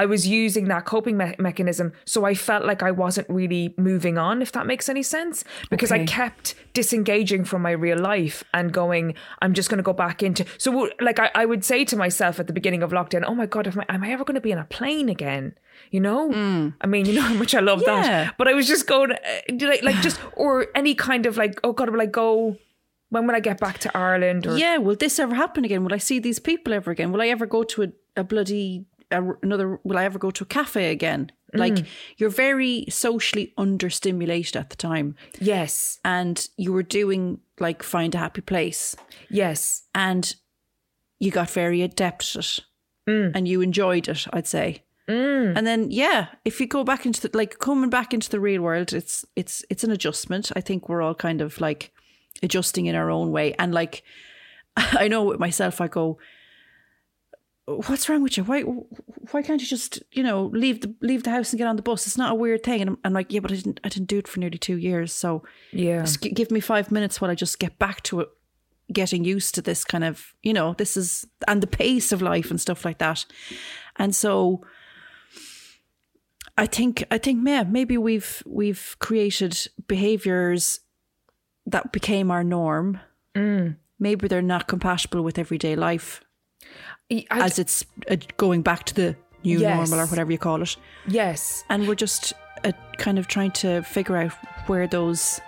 [0.00, 1.92] I was using that coping me- mechanism.
[2.04, 5.90] So I felt like I wasn't really moving on, if that makes any sense, because
[5.90, 10.22] I kept disengaging from my real life and going, I'm just going to go back
[10.22, 10.44] into.
[10.56, 13.46] So, like, I, I would say to myself at the beginning of lockdown, oh my
[13.46, 15.54] God, am I, am I ever going to be in a plane again?
[15.90, 16.72] You know?
[16.80, 18.00] I mean, you know how much I love Yeah.
[18.02, 18.38] that.
[18.38, 19.16] But I was just going, uh,
[19.60, 22.56] like, like, just, or any kind of like, oh God, will I go?
[23.10, 24.46] When will I get back to Ireland?
[24.46, 25.82] Or, Yeah, will this ever happen again?
[25.84, 27.10] Will I see these people ever again?
[27.12, 29.80] Will I ever go to a, a bloody a, another?
[29.84, 31.32] Will I ever go to a cafe again?
[31.54, 31.86] Like mm.
[32.18, 35.98] you're very socially understimulated at the time, Yes.
[36.04, 38.94] and you were doing like find a happy place,
[39.30, 39.84] Yes.
[39.94, 40.34] and
[41.18, 42.60] you got very adept at it,
[43.08, 43.32] mm.
[43.34, 44.26] and you enjoyed it.
[44.30, 44.82] I'd say.
[45.08, 45.56] Mm.
[45.56, 48.60] And then, yeah, if you go back into the, like coming back into the real
[48.60, 50.52] world, it's it's it's an adjustment.
[50.54, 51.92] I think we're all kind of like
[52.42, 53.54] adjusting in our own way.
[53.58, 54.02] And like,
[54.76, 56.18] I know with myself, I go,
[57.66, 58.44] "What's wrong with you?
[58.44, 61.76] Why why can't you just you know leave the leave the house and get on
[61.76, 62.06] the bus?
[62.06, 64.08] It's not a weird thing." And I'm, I'm like, "Yeah, but I didn't I didn't
[64.08, 65.12] do it for nearly two years.
[65.12, 66.02] So Yeah.
[66.02, 68.28] just give me five minutes while I just get back to it
[68.90, 72.50] getting used to this kind of, you know, this is and the pace of life
[72.50, 73.26] and stuff like that.
[73.96, 74.64] And so
[76.56, 80.80] I think I think yeah, maybe we've we've created behaviors
[81.70, 83.00] that became our norm.
[84.00, 86.20] Maybe they're not compatible with everyday life
[87.10, 89.76] I- as it's uh, going back to the new Yes.
[89.90, 90.76] normal or whatever you call it.
[91.06, 91.64] yes.
[91.68, 92.32] And we're just
[92.64, 94.32] uh, kind of trying to figure out
[94.66, 95.40] where those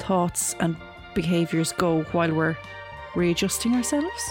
[0.00, 0.76] thoughts and
[1.14, 2.56] behaviors go while we're
[3.14, 4.22] readjusting ourselves.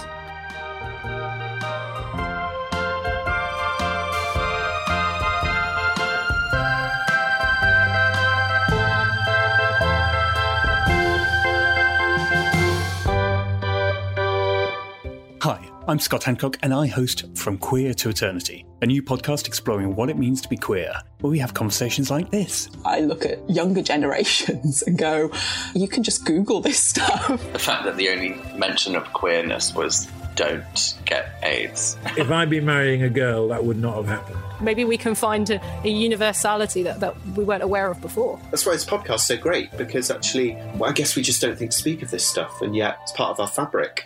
[15.91, 20.09] I'm Scott Hancock, and I host From Queer to Eternity, a new podcast exploring what
[20.09, 22.69] it means to be queer, where we have conversations like this.
[22.85, 25.29] I look at younger generations and go,
[25.75, 27.27] you can just Google this stuff.
[27.51, 31.97] the fact that the only mention of queerness was don't get AIDS.
[32.15, 34.39] if I'd been marrying a girl, that would not have happened.
[34.61, 38.39] maybe we can find a, a universality that, that we weren't aware of before.
[38.49, 41.71] That's why this podcast's so great because actually, well, I guess we just don't think
[41.71, 44.05] to speak of this stuff, and yet it's part of our fabric.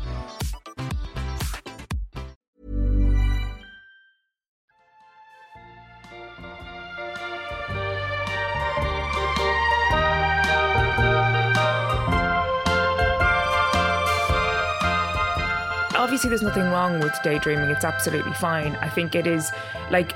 [16.01, 18.75] Obviously there's nothing wrong with daydreaming it's absolutely fine.
[18.77, 19.51] I think it is
[19.91, 20.13] like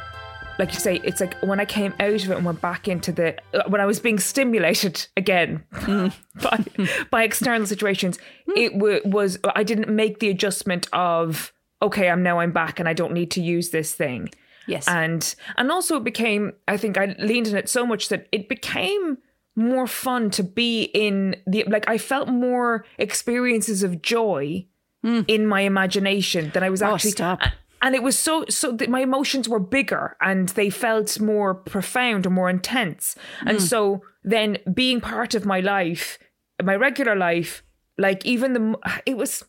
[0.58, 3.12] like you say it's like when i came out of it and went back into
[3.12, 5.64] the uh, when i was being stimulated again
[6.42, 6.66] by
[7.12, 8.18] by external situations
[8.56, 12.88] it w- was i didn't make the adjustment of okay i'm now i'm back and
[12.90, 14.30] i don't need to use this thing.
[14.68, 14.88] Yes.
[14.88, 18.48] and and also it became i think i leaned in it so much that it
[18.50, 19.18] became
[19.58, 24.66] more fun to be in the like i felt more experiences of joy
[25.06, 25.24] Mm.
[25.28, 27.40] in my imagination than i was Oh, actually stop.
[27.82, 32.26] and it was so so that my emotions were bigger and they felt more profound
[32.26, 33.16] and more intense.
[33.46, 33.62] And mm.
[33.62, 36.18] so then being part of my life
[36.64, 37.62] my regular life
[37.98, 38.66] like even the
[39.06, 39.44] it was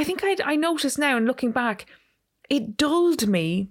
[0.00, 1.78] i think i i noticed now and looking back
[2.48, 3.68] it dulled me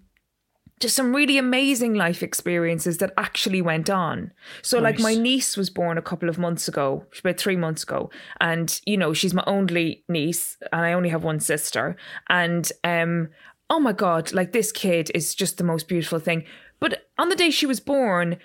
[0.82, 4.32] to some really amazing life experiences that actually went on.
[4.62, 8.10] So, like, my niece was born a couple of months ago, about three months ago,
[8.39, 11.96] and you know she's my only niece, and I only have one sister.
[12.30, 13.30] And um,
[13.70, 16.44] oh my god, like this kid is just the most beautiful thing.
[16.80, 18.38] But on the day she was born,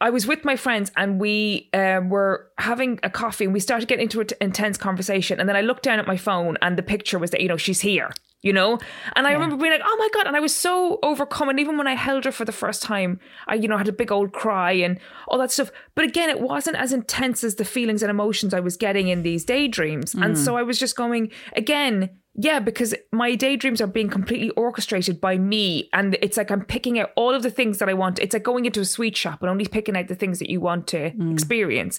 [0.00, 3.88] I was with my friends and we uh, were having a coffee and we started
[3.88, 5.40] getting into an intense conversation.
[5.40, 7.56] And then I looked down at my phone and the picture was that, you know,
[7.56, 8.10] she's here,
[8.42, 8.78] you know?
[9.14, 10.26] And I remember being like, oh my God.
[10.26, 11.48] And I was so overcome.
[11.48, 13.92] And even when I held her for the first time, I, you know, had a
[13.92, 15.70] big old cry and all that stuff.
[15.94, 19.22] But again, it wasn't as intense as the feelings and emotions I was getting in
[19.22, 20.14] these daydreams.
[20.14, 20.36] And mm.
[20.36, 25.38] so I was just going, again, yeah, because my daydreams are being completely orchestrated by
[25.38, 25.88] me.
[25.92, 28.18] And it's like I'm picking out all of the things that I want.
[28.18, 30.60] It's like going into a sweet shop and only picking out the things that you
[30.60, 31.32] want to mm.
[31.32, 31.98] experience.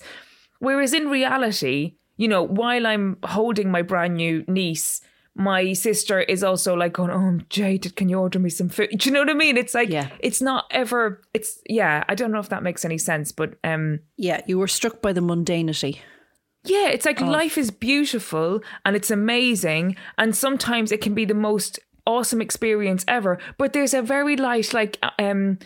[0.60, 5.02] Whereas in reality, you know, while I'm holding my brand new niece,
[5.38, 7.96] my sister is also like going, Oh, I'm jaded.
[7.96, 8.90] Can you order me some food?
[8.98, 9.56] Do you know what I mean?
[9.56, 10.10] It's like, Yeah.
[10.20, 14.00] it's not ever, it's, yeah, I don't know if that makes any sense, but um,
[14.18, 16.00] Yeah, you were struck by the mundanity.
[16.64, 21.34] Yeah, it's like life is beautiful and it's amazing, and sometimes it can be the
[21.34, 23.38] most awesome experience ever.
[23.58, 25.60] But there's a very light, like, um,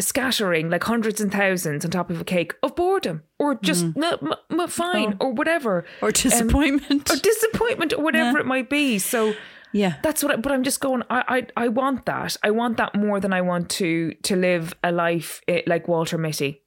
[0.00, 4.12] scattering, like hundreds and thousands on top of a cake of boredom, or just no,
[4.22, 7.10] m- m- fine, or whatever, Or Um, disappointment.
[7.10, 8.98] or disappointment, or whatever it might be.
[8.98, 9.34] So.
[9.72, 9.94] yeah.
[10.02, 10.32] That's what.
[10.32, 11.02] I, but I'm just going.
[11.10, 12.36] I, I I want that.
[12.42, 16.16] I want that more than I want to to live a life eh, like Walter
[16.18, 16.62] Mitty.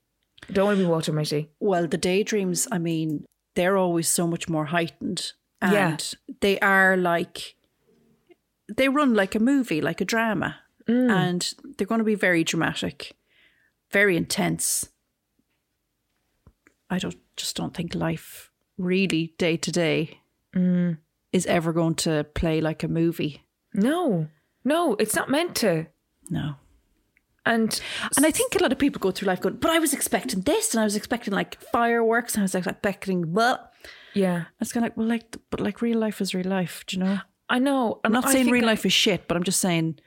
[0.52, 1.50] Don't want to be Walter Mitty.
[1.60, 5.34] Well, the daydreams, I mean, they're always so much more heightened.
[5.62, 5.98] And Yeah.
[6.42, 7.56] they are like,
[8.76, 10.58] they run like a movie, like a drama.
[10.88, 13.14] And they're going to be very dramatic,
[13.92, 14.90] very intense.
[16.90, 20.20] I don't just don't think life really day to day
[20.56, 20.98] mm.
[21.32, 23.44] is ever going to play like a movie.
[23.74, 24.28] No,
[24.64, 25.88] no, it's not meant to.
[26.30, 26.56] No.
[27.46, 27.82] And
[28.18, 30.42] And I think a lot of people go through life going, but I was expecting
[30.42, 33.72] this and I was expecting like fireworks and I was expecting, but
[34.14, 36.98] yeah, it's kind of like, well, like, but like real life is real life, do
[36.98, 37.20] you know?
[37.50, 38.00] I know.
[38.04, 40.00] I'm not I saying real I- life is shit, but I'm just saying,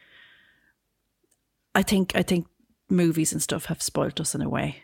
[1.75, 2.47] I think, I think
[2.89, 4.83] movies and stuff have spoilt us in a way.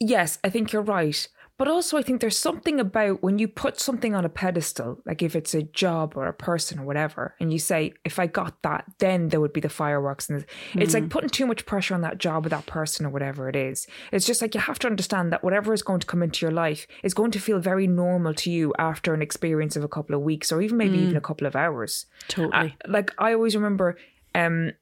[0.00, 1.26] Yes, I think you're right.
[1.58, 5.22] But also, I think there's something about when you put something on a pedestal, like
[5.22, 8.60] if it's a job or a person or whatever, and you say, if I got
[8.62, 10.28] that, then there would be the fireworks.
[10.28, 10.44] And
[10.74, 13.56] it's like putting too much pressure on that job or that person or whatever it
[13.56, 13.86] is.
[14.12, 16.52] It's just like you have to understand that whatever is going to come into your
[16.52, 20.14] life is going to feel very normal to you after an experience of a couple
[20.14, 22.04] of weeks or even maybe even a couple of hours.
[22.28, 22.76] Totally.
[22.84, 23.96] Uh, like I always remember,
[24.34, 24.72] um,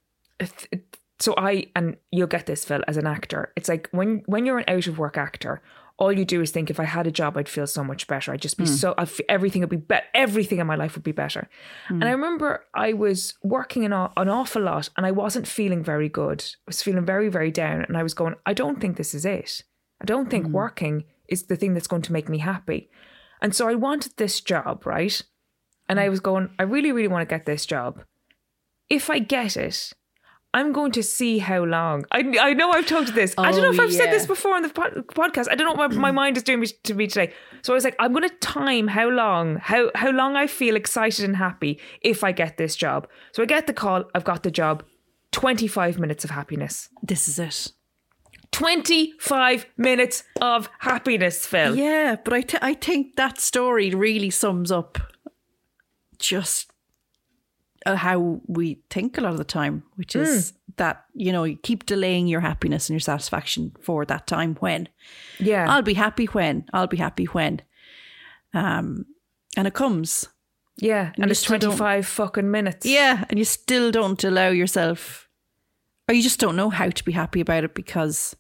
[0.41, 0.83] th-
[1.25, 3.51] so I and you'll get this, Phil, as an actor.
[3.57, 5.63] It's like when when you're an out of work actor,
[5.97, 8.31] all you do is think if I had a job, I'd feel so much better.
[8.31, 8.75] I'd just be hmm.
[8.75, 10.05] so I'd, everything would be better.
[10.13, 11.49] Everything in my life would be better.
[11.89, 11.95] Hmm.
[11.95, 16.11] And I remember I was working an, an awful lot, and I wasn't feeling very
[16.11, 16.43] good.
[16.43, 19.25] I was feeling very very down, and I was going, I don't think this is
[19.25, 19.63] it.
[20.03, 20.53] I don't think hmm.
[20.53, 22.91] working is the thing that's going to make me happy.
[23.41, 25.23] And so I wanted this job, right?
[25.89, 28.03] And I was going, I really, really want to get this job.
[28.91, 29.95] If I get it,
[30.55, 32.07] I'm going to see how long.
[32.13, 33.35] I, I know I've told you this.
[33.37, 35.49] I don't know Oh, if I've said this before on the pod- podcast.
[35.51, 37.33] I don't know what my, my mind is doing me- to me today.
[37.63, 40.77] So I was like, I'm going to time how long, how how long I feel
[40.77, 43.09] excited and happy if I get this job.
[43.33, 44.05] So I get the call.
[44.15, 44.85] I've got the job.
[45.33, 46.89] 25 minutes of happiness.
[47.03, 47.73] This is it.
[48.53, 51.75] 25 minutes of happiness, Phil.
[51.75, 54.99] Yeah, but I, th- I think that story really sums up
[56.21, 56.71] just
[57.87, 61.87] how we think a lot of the time, which is that, you know, you keep
[61.87, 64.89] delaying your happiness and your satisfaction for that time when.
[65.39, 65.67] Yeah.
[65.69, 66.65] I'll be happy when.
[66.73, 67.61] I'll be happy when.
[68.55, 69.07] Um,
[69.57, 70.29] and it comes.
[70.77, 71.13] yeah.
[71.17, 72.87] And you it's 25 fucking minutes.
[72.87, 75.29] Yeah, and you still don't allow yourself,
[76.09, 78.35] or you just don't know how to be happy about it because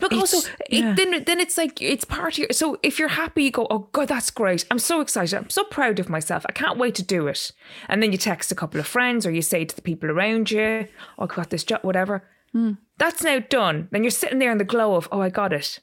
[0.00, 0.94] But also, It's- it, yeah.
[0.94, 2.48] then then it's like it's part of your.
[2.50, 4.64] So if you're happy, you go, "Oh God, that's great!
[4.70, 5.36] I'm so excited!
[5.36, 6.44] I'm so proud of myself!
[6.48, 7.52] I can't wait to do it."
[7.88, 10.50] And then you text a couple of friends, or you say to the people around
[10.50, 10.88] you,
[11.18, 12.72] "Oh, I got this job, whatever." Hmm.
[12.98, 13.86] That's now done.
[13.92, 15.78] Then you're sitting there in the glow of, "Oh, I got it."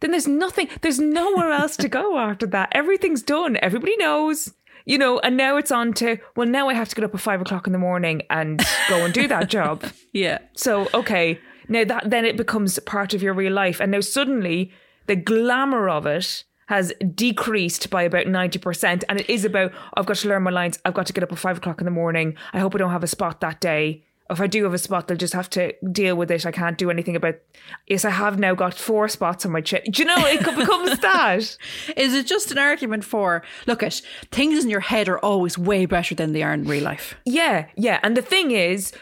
[0.00, 0.68] Then there's nothing.
[0.82, 2.68] There's nowhere else to go after that.
[2.72, 3.58] Everything's done.
[3.62, 4.54] Everybody knows.
[4.84, 6.46] You know, and now it's on to well.
[6.48, 9.12] Now I have to get up at five o'clock in the morning and go and
[9.12, 9.84] do that job.
[10.14, 14.00] yeah, So okay, now that then it becomes part of your real life, and now
[14.00, 14.72] suddenly
[15.06, 20.06] the glamour of it has decreased by about ninety percent, and it is about I've
[20.06, 20.78] got to learn my lines.
[20.84, 22.36] I've got to get up at five o'clock in the morning.
[22.52, 24.04] I hope I don't have a spot that day.
[24.30, 26.44] If I do have a spot, they'll just have to deal with it.
[26.44, 27.36] I can't do anything about.
[27.86, 29.80] Yes, I have now got four spots on my chin.
[29.90, 31.56] Do you know it becomes that?
[31.96, 35.86] is it just an argument for look at things in your head are always way
[35.86, 37.14] better than they are in real life?
[37.24, 38.00] Yeah, yeah.
[38.02, 38.92] And the thing is,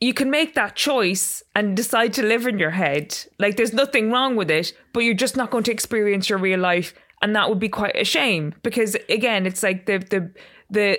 [0.00, 3.16] you can make that choice and decide to live in your head.
[3.38, 6.58] Like there's nothing wrong with it, but you're just not going to experience your real
[6.60, 6.94] life.
[7.22, 10.32] And that would be quite a shame because again, it's like the the
[10.70, 10.98] the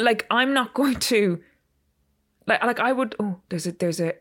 [0.00, 1.40] like I'm not going to
[2.46, 4.14] like like I would oh there's a there's a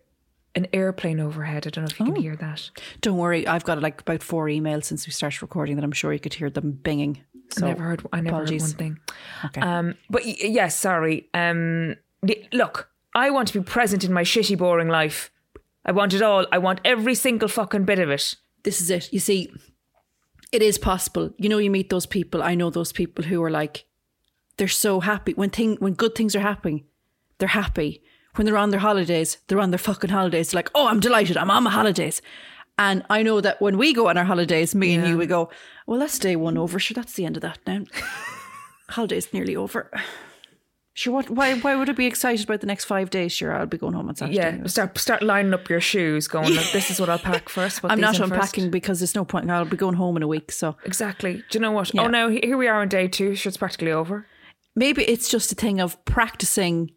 [0.56, 1.66] an airplane overhead.
[1.66, 2.72] I don't know if you can hear that.
[3.02, 6.12] Don't worry, I've got like about four emails since we started recording that I'm sure
[6.12, 7.22] you could hear them binging.
[7.52, 8.64] So I never heard I never apologies.
[8.64, 9.00] heard one thing.
[9.46, 9.62] Okay.
[9.62, 11.30] Um, but yes, sorry.
[11.34, 15.32] Um, the- look, I want to be present in my shitty, boring life.
[15.86, 16.46] I want it all.
[16.52, 18.36] I want every single fucking bit of it.
[18.64, 19.12] this is it.
[19.12, 19.52] You see,
[20.52, 21.34] it is possible.
[21.38, 22.44] You know, you meet those people.
[22.44, 23.86] I know those people who are like,
[24.58, 26.86] they're so happy when thing when good things are happening.
[27.38, 28.04] They're happy
[28.36, 29.38] when they're on their holidays.
[29.48, 30.54] They're on their fucking holidays.
[30.54, 31.38] Like, oh, I'm delighted.
[31.38, 32.22] I'm on my holidays.
[32.78, 35.50] And I know that when we go on our holidays, me and you, we go,
[35.86, 36.80] well, that's day one over.
[36.80, 37.84] Sure, that's the end of that now.
[38.90, 39.92] Holiday's nearly over.
[40.94, 41.30] Sure, what?
[41.30, 41.58] Why?
[41.58, 43.32] Why would I be excited about the next five days?
[43.32, 44.38] Sure, I'll be going home on Saturday.
[44.38, 44.68] Yeah, anyway.
[44.68, 46.50] start start lining up your shoes, going.
[46.50, 47.80] "Look, This is what I'll pack first.
[47.84, 49.50] I'm not in first." unpacking because there's no point.
[49.50, 51.44] I'll be going home in a week, so Exactly.
[51.50, 51.90] Do you know what?
[51.90, 52.02] Oh, yeah.
[52.04, 53.36] Oh no, here we are on day two.
[53.36, 54.28] Sure, it's practically over.
[54.76, 56.92] maybe it's just a thing of practicing.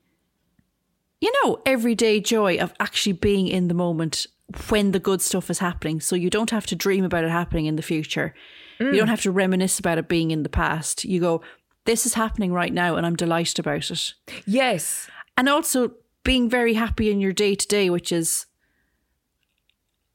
[1.21, 4.27] You know, everyday joy of actually being in the moment
[4.69, 6.01] when the good stuff is happening.
[6.01, 8.35] So you don't have to dream about it happening in the future.
[8.81, 8.97] You mm.
[8.97, 11.05] don't have to reminisce about it being in the past.
[11.05, 11.43] You go,
[11.85, 14.15] this is happening right now, and I'm delighted about it.
[14.47, 15.09] Yes.
[15.37, 18.47] and also being very happy in your day to day, which is,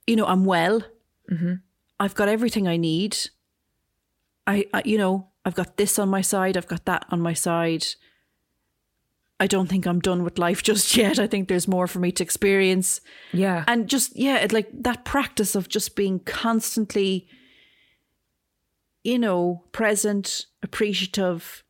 [0.08, 0.82] you know, I'm well.
[1.32, 1.56] Mm-hmm.
[2.00, 3.18] I've got everything I need.
[4.48, 6.58] I, I, you know, I've got this on my side.
[6.58, 7.86] I've got that on my side.
[9.40, 11.20] I don't think I'm done with life just yet.
[11.20, 13.02] I think there's more for me to experience.
[13.32, 13.64] Yeah.
[13.68, 17.28] And just, yeah, it, like that practice of just being constantly,
[19.04, 21.64] you know, present, appreciative.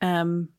[0.00, 0.50] Um,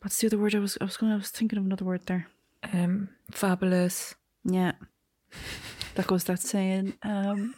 [0.00, 2.06] what's the other word I was I was going I was thinking of another word
[2.06, 2.28] there.
[2.72, 4.14] um, fabulous.
[4.44, 4.72] Yeah.
[5.94, 6.94] That goes that saying.
[7.02, 7.54] Um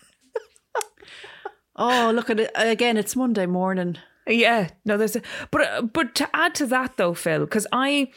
[1.77, 3.97] Oh, look at it again, it's Monday morning.
[4.27, 8.11] Yeah, no, there's a, but uh, but to add to that though, Phil, because I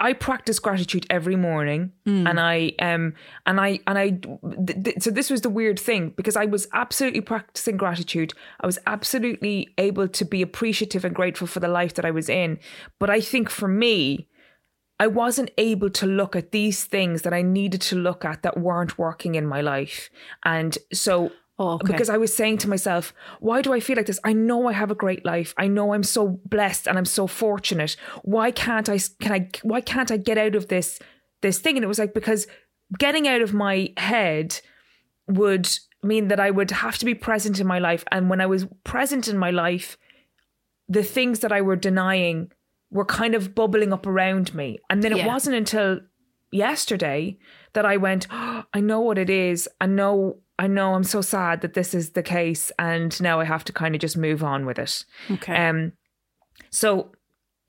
[0.00, 3.14] I practice gratitude every morning, and I um
[3.46, 6.68] and I and I th- th- so this was the weird thing because I was
[6.72, 8.32] absolutely practicing gratitude.
[8.60, 12.28] I was absolutely able to be appreciative and grateful for the life that I was
[12.28, 12.58] in,
[13.00, 14.28] but I think for me.
[14.98, 18.56] I wasn't able to look at these things that I needed to look at that
[18.56, 20.08] weren't working in my life.
[20.42, 21.86] And so Oh, okay.
[21.86, 24.20] because I was saying to myself, why do I feel like this?
[24.24, 25.54] I know I have a great life.
[25.56, 27.96] I know I'm so blessed and I'm so fortunate.
[28.22, 30.98] Why can't I can I why can't I get out of this
[31.40, 31.76] this thing?
[31.76, 32.46] And it was like because
[32.98, 34.60] getting out of my head
[35.28, 35.68] would
[36.02, 38.66] mean that I would have to be present in my life and when I was
[38.84, 39.96] present in my life
[40.88, 42.52] the things that I were denying
[42.90, 44.78] were kind of bubbling up around me.
[44.88, 46.00] And then it wasn't until
[46.52, 47.38] yesterday
[47.72, 49.68] that I went, oh, I know what it is.
[49.80, 52.72] I know, I know I'm so sad that this is the case.
[52.78, 55.04] And now I have to kind of just move on with it.
[55.30, 55.54] Okay.
[55.54, 55.92] Um,
[56.70, 57.12] so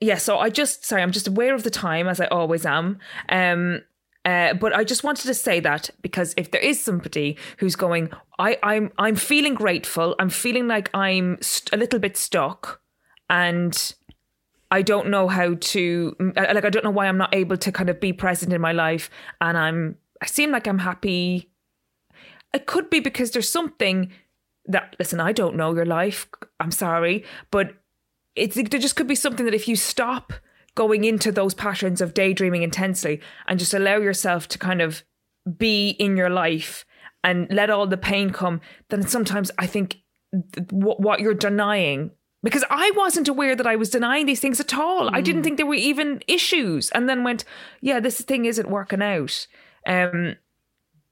[0.00, 2.98] yeah, so I just sorry, I'm just aware of the time as I always am.
[3.28, 3.82] Um,
[4.24, 8.10] uh, but I just wanted to say that because if there is somebody who's going,
[8.38, 10.14] I, I'm I'm feeling grateful.
[10.18, 12.80] I'm feeling like I'm st- a little bit stuck,
[13.30, 13.94] and
[14.70, 16.64] I don't know how to uh, like.
[16.64, 19.10] I don't know why I'm not able to kind of be present in my life,
[19.40, 19.96] and I'm.
[20.20, 21.50] I seem like I'm happy.
[22.54, 24.10] It could be because there's something
[24.66, 25.20] that listen.
[25.20, 26.28] I don't know your life.
[26.60, 27.74] I'm sorry, but
[28.36, 30.32] it's there just could be something that if you stop
[30.74, 35.02] going into those patterns of daydreaming intensely and just allow yourself to kind of
[35.56, 36.84] be in your life
[37.24, 39.98] and let all the pain come, then sometimes I think
[40.32, 42.12] th- what what you're denying.
[42.44, 45.12] Because I wasn't aware that I was denying these things at all.
[45.12, 47.44] I didn't think there were even issues, and then went,
[47.80, 49.48] "Yeah, this thing isn't working out."
[49.84, 50.36] Um,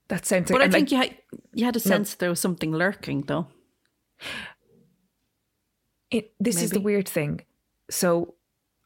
[0.08, 0.50] that sounds.
[0.50, 1.16] but I think like- you had
[1.54, 3.48] you had a sense there was something lurking though.
[6.10, 7.40] it, this is the weird thing.
[7.90, 8.34] So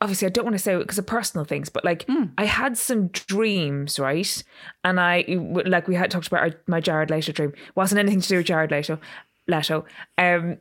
[0.00, 2.24] obviously, I don't want to say it because of personal things, but like Hmm.
[2.38, 4.42] I had some dreams, right?
[4.84, 5.24] And I
[5.66, 7.52] like we had talked about our, my Jared Leto dream.
[7.74, 8.98] wasn't anything to do with Jared Leto.
[9.46, 9.84] Leto.
[10.16, 10.58] Um,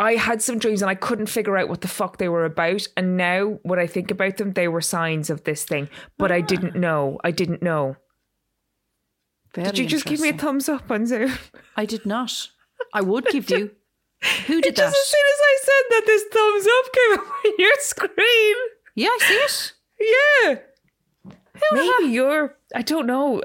[0.00, 2.88] I had some dreams and I couldn't figure out what the fuck they were about.
[2.96, 5.88] And now, when I think about them, they were signs of this thing,
[6.18, 6.46] but I Ah.
[6.46, 7.20] didn't know.
[7.22, 7.96] I didn't know.
[9.54, 11.32] Very Did you just give me a thumbs up on Zoom?
[11.76, 12.48] I did not.
[12.92, 13.70] I would give you.
[14.46, 14.98] Who did Just that?
[15.00, 18.56] as soon as I said that, this thumbs up came up on your screen.
[18.94, 19.72] Yeah, I see it.
[20.00, 21.34] Yeah.
[21.72, 22.56] maybe you're.
[22.74, 23.42] I don't know.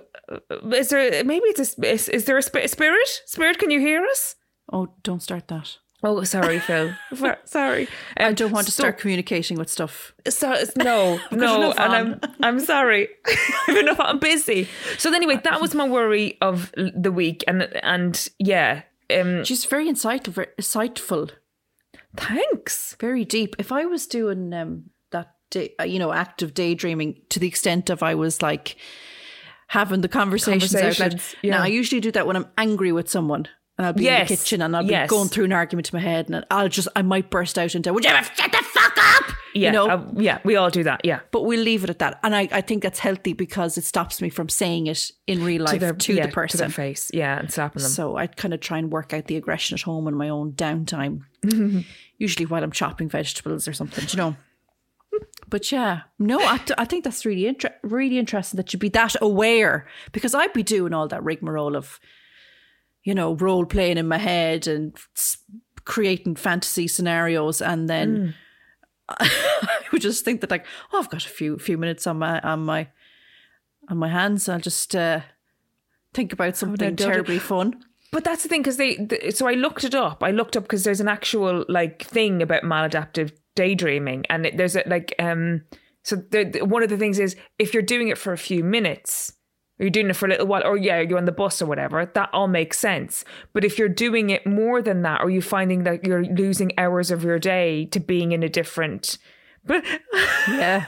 [0.73, 1.23] Is there?
[1.23, 1.87] Maybe it's a.
[1.91, 3.07] Is, is there a sp- spirit?
[3.25, 4.35] Spirit, can you hear us?
[4.71, 5.77] Oh, don't start that.
[6.01, 6.93] Oh, sorry, Phil.
[7.43, 7.87] Sorry.
[8.17, 10.13] I Um, don't want to so- start communicating with stuff.
[10.29, 11.93] So, no, no, and.
[11.93, 13.09] I'm I'm sorry.
[13.67, 13.99] I've enough.
[13.99, 14.69] I'm busy.
[14.97, 18.83] So anyway, that was my worry of the week, and and yeah.
[19.13, 20.33] Um, She's very insightful.
[20.33, 21.31] Very insightful.
[22.15, 22.95] thanks.
[22.99, 23.55] Very deep.
[23.59, 27.89] If I was doing um, that, day, uh, you know, active daydreaming to the extent
[27.89, 28.75] of I was like
[29.67, 31.21] having the conversations, out loud.
[31.41, 31.57] Yeah.
[31.57, 33.47] Now I usually do that when I'm angry with someone.
[33.79, 35.09] And I'll be in Yes, the kitchen and I'll be yes.
[35.09, 37.93] going through an argument in my head and I'll just, I might burst out into,
[37.93, 39.33] would you ever shut the fuck up?
[39.55, 40.99] Yeah, you know, uh, yeah, we all do that.
[41.05, 42.19] Yeah, but we'll leave it at that.
[42.21, 45.63] And I, I think that's healthy because it stops me from saying it in real
[45.63, 46.57] life to, their- yeah, the person.
[46.57, 47.09] to their face.
[47.13, 47.89] Yeah, and slapping them.
[47.89, 50.51] So I kind of try and work out the aggression at home in my own
[50.51, 51.21] downtime,
[52.17, 54.35] usually while I'm chopping vegetables or something, you know.
[55.47, 59.15] But yeah, no, I, I think that's really inter- really interesting that you'd be that
[59.21, 61.99] aware because I'd be doing all that rigmarole of,
[63.03, 64.95] you know, role playing in my head and
[65.85, 68.35] creating fantasy scenarios, and then
[69.09, 72.39] I would just think that like, oh, I've got a few few minutes on my
[72.41, 72.87] on my
[73.89, 74.47] on my hands.
[74.47, 75.21] I'll just uh,
[76.13, 77.83] think about something terribly fun.
[78.11, 78.95] But that's the thing because they.
[78.95, 80.23] th so I looked it up.
[80.23, 84.75] I looked up because there's an actual like thing about maladaptive daydreaming, and it, there's
[84.75, 85.61] a like um.
[86.03, 88.63] So the, the- one of the things is if you're doing it for a few
[88.63, 89.33] minutes,
[89.79, 91.65] or you're doing it for a little while, or yeah, you're on the bus or
[91.65, 93.23] whatever, that all makes sense.
[93.53, 97.11] But if you're doing it more than that, or you're finding that you're losing hours
[97.11, 99.17] of your day to being in a different,
[99.65, 99.83] but
[100.47, 100.87] Yeah,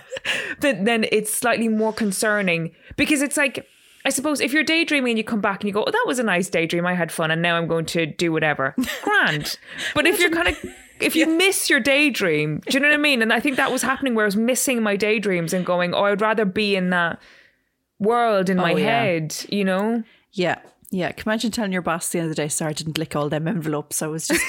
[0.60, 3.68] then, then it's slightly more concerning because it's like
[4.04, 6.18] I suppose if you're daydreaming and you come back and you go, "Oh, that was
[6.18, 6.88] a nice daydream.
[6.88, 9.58] I had fun, and now I'm going to do whatever." Grand.
[9.94, 10.58] But if you're kind of
[11.00, 13.22] if you miss your daydream, do you know what I mean?
[13.22, 16.06] And I think that was happening where I was missing my daydreams and going, "Oh,
[16.06, 17.22] I'd rather be in that
[18.02, 18.86] world in my Oh, yeah.
[19.04, 20.04] head," you know?
[20.34, 20.58] yeah,
[20.90, 21.12] yeah.
[21.14, 23.16] Can you imagine telling your boss the end of the day, sorry, I didn't lick
[23.16, 24.02] all them envelopes.
[24.02, 24.44] I was just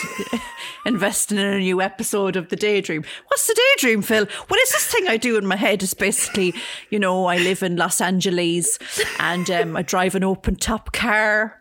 [0.86, 3.05] investing in a new episode of the daydream.
[3.28, 4.26] What's the daydream, Phil?
[4.48, 5.82] What is this thing I do in my head?
[5.82, 6.55] It's basically,
[6.90, 8.78] you know, I live in Los Angeles
[9.20, 11.61] and um, I drive an open top car.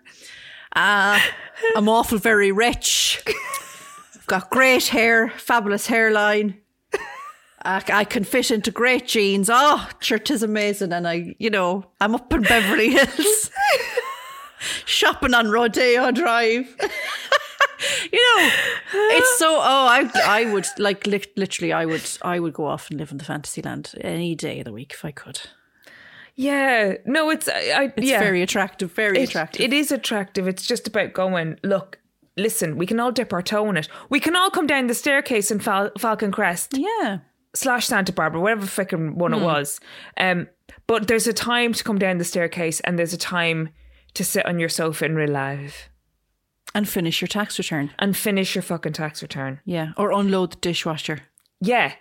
[0.75, 1.19] Uh,
[1.75, 3.21] I'm awful very rich.
[4.15, 6.55] I've got great hair, fabulous hairline.
[7.63, 9.49] I, I can fit into great jeans.
[9.51, 10.91] Oh, church is amazing.
[10.93, 13.51] And I, you know, I'm up in Beverly Hills
[14.85, 16.67] shopping on Rodeo Drive.
[18.11, 18.49] you know,
[18.93, 19.55] it's so.
[19.57, 23.11] Oh, I, I would like li- literally, I would, I would go off and live
[23.11, 25.41] in the fantasy land any day of the week if I could.
[26.35, 26.95] Yeah.
[27.05, 28.19] No, it's I, I It's yeah.
[28.19, 29.61] very attractive, very It- attractive.
[29.61, 30.47] It is attractive.
[30.47, 31.99] It's just about going, look,
[32.37, 33.87] listen, we can all dip our toe in it.
[34.09, 37.19] We can all come down the staircase in Fal- Falcon Crest yeah,
[37.53, 39.39] slash Santa Barbara, whatever freaking one Hmm.
[39.39, 39.79] it was.
[40.17, 40.47] Um,
[40.87, 43.69] but there's a time to come down the staircase and there's a time
[44.13, 45.89] to sit on your sofa and relive
[46.75, 47.91] and finish your tax return.
[47.99, 49.59] and finish your fucking tax return.
[49.65, 51.19] Yeah, or unload the dishwasher.
[51.59, 51.93] Yeah.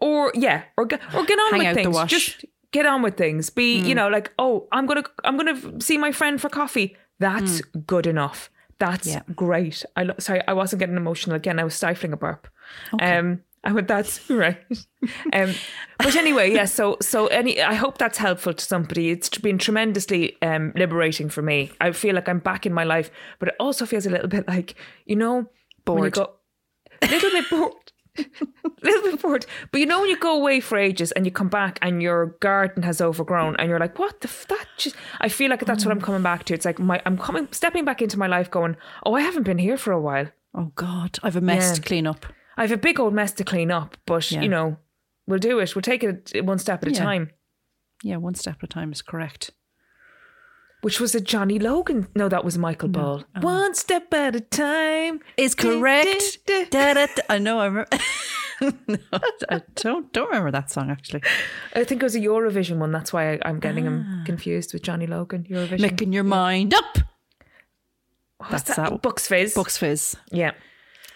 [0.00, 2.10] Or yeah, or get or get on Hang with things.
[2.10, 3.48] Just get on with things.
[3.50, 3.86] Be, Hmm.
[3.86, 6.96] you know, like, oh, I'm going to I'm to see my friend for coffee.
[7.18, 8.50] That's good enough.
[8.78, 9.12] That's Hmm.
[9.14, 9.22] Yeah.
[9.34, 9.84] great.
[9.96, 11.58] I lo- sorry, I wasn't getting emotional again.
[11.58, 12.48] I was stifling a burp.
[13.00, 14.58] Um I went that's right.
[15.32, 15.52] um
[15.98, 19.10] but anyway, yeah, so so any I hope that's helpful to somebody.
[19.10, 21.70] It's been tremendously um liberating for me.
[21.80, 24.46] I feel like I'm back in my life, but it also feels a little bit
[24.48, 25.46] like, you know,
[25.84, 26.32] when you go
[27.02, 27.72] a little bit bored.
[28.18, 28.24] a
[28.82, 29.46] little bit bored.
[29.70, 32.26] But you know when you go away for ages and you come back and your
[32.40, 35.84] garden has overgrown and you're like, what the f- that just I feel like that's
[35.84, 36.54] what I'm coming back to.
[36.54, 39.58] It's like my I'm coming stepping back into my life going, Oh, I haven't been
[39.58, 40.28] here for a while.
[40.54, 41.74] Oh God, I've a mess Yeah.
[41.74, 42.24] to clean up.
[42.56, 44.42] I have a big old mess to clean up, but Yeah.
[44.42, 44.78] you know,
[45.26, 45.74] we'll do it.
[45.74, 47.04] We'll take it one step at a Yeah.
[47.04, 47.30] time.
[48.02, 49.50] Yeah, one step at a time is correct.
[50.82, 52.06] Which was a Johnny Logan.
[52.14, 53.24] No, that was Michael Ball.
[53.34, 53.40] Oh.
[53.40, 56.46] One step at a time Is correct.
[56.46, 57.06] Da, da, da.
[57.28, 57.58] I know.
[57.58, 57.88] I remember.
[58.86, 58.98] no,
[59.50, 61.22] I don't don't remember that song actually.
[61.74, 62.92] I think it was a Eurovision one.
[62.92, 64.22] That's why I, I'm getting him ah.
[64.24, 65.46] confused with Johnny Logan.
[65.50, 65.80] Eurovision.
[65.80, 66.98] Making your mind up.
[68.38, 68.90] What's that's that?
[68.90, 69.54] that- Bucks Fizz.
[69.54, 70.16] Bucks fizz.
[70.30, 70.52] Yeah.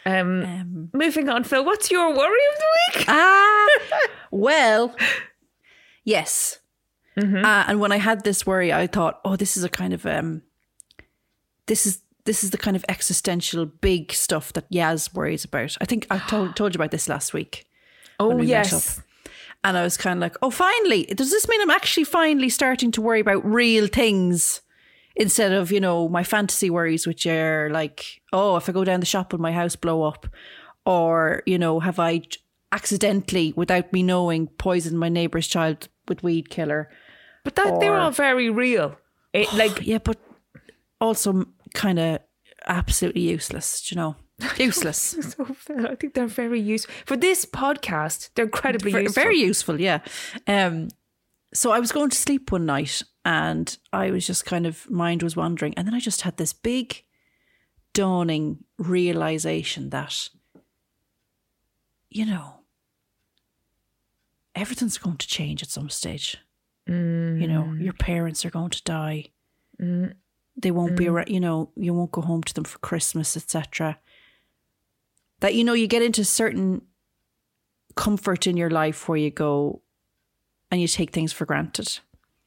[0.07, 1.65] Um, moving on, Phil.
[1.65, 3.05] What's your worry of the week?
[3.09, 3.69] Ah,
[4.31, 4.95] well,
[6.05, 6.59] yes.
[7.45, 10.07] Uh, and when I had this worry, I thought, oh, this is a kind of
[10.07, 10.43] um,
[11.67, 15.77] this is this is the kind of existential big stuff that Yaz worries about.
[15.81, 17.67] I think I told told you about this last week.
[18.19, 19.03] Oh we yes.
[19.63, 22.91] And I was kind of like, oh, finally, does this mean I'm actually finally starting
[22.93, 24.63] to worry about real things
[25.21, 29.01] instead of, you know, my fantasy worries, which are like, oh, if I go down
[29.01, 30.27] the shop, will my house blow up?
[30.87, 32.23] Or, you know, have I
[32.73, 36.91] accidentally, without me knowing, poisoned my neighbour's child with weed killer?
[37.45, 38.97] But that they're all very real.
[39.35, 40.19] It, like Yeah, but
[41.03, 41.45] also
[41.75, 42.21] kind of
[42.67, 44.17] absolutely useless, do you know?
[44.57, 44.99] Useless.
[45.37, 45.47] so
[45.87, 48.31] I think they're very useful for this podcast.
[48.35, 49.23] They're incredibly useful.
[49.23, 50.01] Very useful, yeah.
[50.47, 50.89] Um,
[51.53, 55.23] so I was going to sleep one night and I was just kind of, mind
[55.23, 55.73] was wandering.
[55.77, 57.05] And then I just had this big
[57.93, 60.31] dawning realization that,
[62.09, 62.55] you know,
[64.57, 66.39] everything's going to change at some stage.
[66.89, 67.81] You know, mm.
[67.81, 69.27] your parents are going to die.
[69.81, 70.15] Mm.
[70.57, 71.11] They won't be mm.
[71.13, 74.01] around, you know, you won't go home to them for Christmas, etc.
[75.39, 76.83] That, you know, you get into certain
[77.95, 79.83] comfort in your life where you go
[80.73, 82.01] and you take things for granted.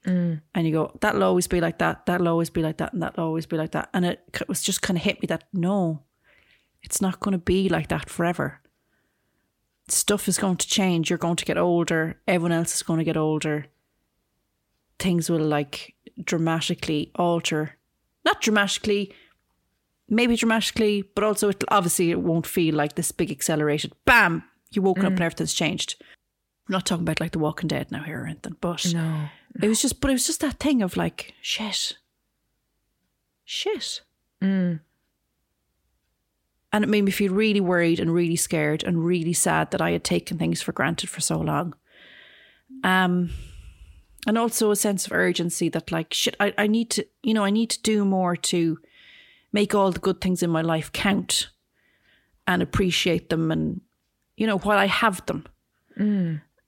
[0.06, 0.41] Mm.
[0.54, 3.24] And you go, that'll always be like that, that'll always be like that, and that'll
[3.24, 3.89] always be like that.
[3.93, 6.04] And it c- was just kind of hit me that no,
[6.82, 8.60] it's not going to be like that forever.
[9.88, 11.10] Stuff is going to change.
[11.10, 12.20] You're going to get older.
[12.28, 13.68] Everyone else is going to get older.
[14.99, 17.78] Things will like dramatically alter.
[18.26, 19.14] Not dramatically,
[20.10, 24.82] maybe dramatically, but also it obviously it won't feel like this big accelerated bam, you
[24.82, 25.26] woke up and mm.
[25.26, 26.01] everything's changed.
[26.68, 29.28] I'm not talking about like The Walking Dead now here or anything, but No.
[29.62, 31.97] It was just, but it was just that thing of like, shit,
[33.45, 34.01] shit.
[34.41, 34.80] Mm.
[36.72, 39.91] And it made me feel really worried and really scared and really sad that I
[39.91, 41.76] had taken things for granted for so long.
[42.84, 43.30] Um,
[44.26, 47.43] and also a sense of urgency that like shit, I, I need to, you know,
[47.43, 48.80] I need to do more to
[49.51, 51.49] make all the good things in my life count
[52.47, 53.82] and appreciate them and
[54.36, 55.45] you know while I have them.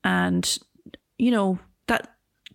[0.04, 0.58] And
[1.18, 1.60] you know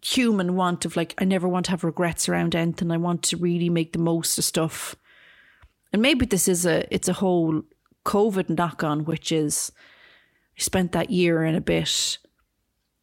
[0.03, 2.90] human want of like I never want to have regrets around anything.
[2.90, 4.96] I want to really make the most of stuff.
[5.92, 7.62] And maybe this is a it's a whole
[8.05, 9.72] COVID knock on, which is
[10.57, 12.18] I spent that year and a bit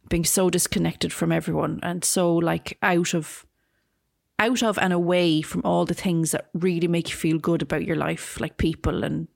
[0.09, 3.45] being so disconnected from everyone and so like out of
[4.39, 7.85] out of and away from all the things that really make you feel good about
[7.85, 9.27] your life, like people and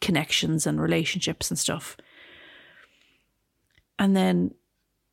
[0.00, 1.96] connections and relationships and stuff.
[3.98, 4.54] And then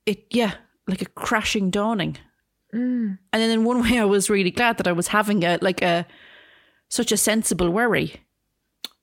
[0.05, 0.55] it, yeah,
[0.87, 2.17] like a crashing dawning.
[2.73, 3.17] Mm.
[3.31, 5.81] And then in one way, I was really glad that I was having a like
[5.81, 6.05] a
[6.89, 8.15] such a sensible worry,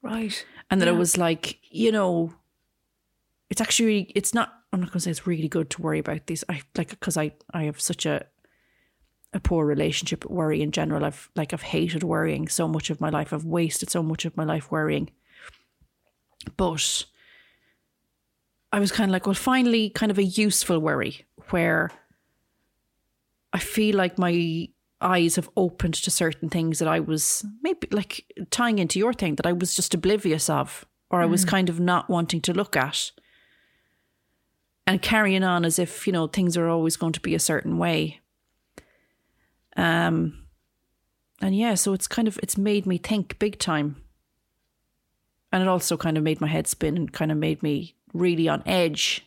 [0.02, 0.44] Right.
[0.70, 2.34] and that it was like, you know,
[3.48, 4.52] it's actually it's not.
[4.72, 6.44] I'm not going to say it's really good to worry about these.
[6.48, 8.26] I like because I I have such a
[9.32, 11.04] a poor relationship with worry in general.
[11.04, 13.32] I've like I've hated worrying so much of my life.
[13.32, 15.10] I've wasted so much of my life worrying.
[16.56, 17.04] But
[18.72, 21.90] I was kind of like, well, finally, kind of a useful worry where
[23.52, 24.68] I feel like my
[25.00, 29.36] eyes have opened to certain things that I was maybe like tying into your thing
[29.36, 32.76] that I was just oblivious of, or I was kind of not wanting to look
[32.76, 33.10] at.
[34.86, 37.78] And carrying on as if, you know, things are always going to be a certain
[37.78, 38.20] way.
[39.76, 40.46] Um
[41.40, 43.96] and yeah, so it's kind of it's made me think big time.
[45.52, 48.48] And it also kind of made my head spin and kind of made me really
[48.48, 49.26] on edge.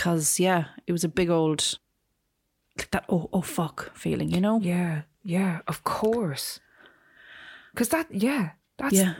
[0.00, 1.78] Cause yeah, it was a big old
[2.78, 4.58] like that oh oh fuck feeling, you know?
[4.58, 5.02] Yeah.
[5.22, 5.60] Yeah.
[5.68, 6.58] Of course.
[7.74, 8.52] Because that, yeah.
[8.78, 9.12] That's, Yeah.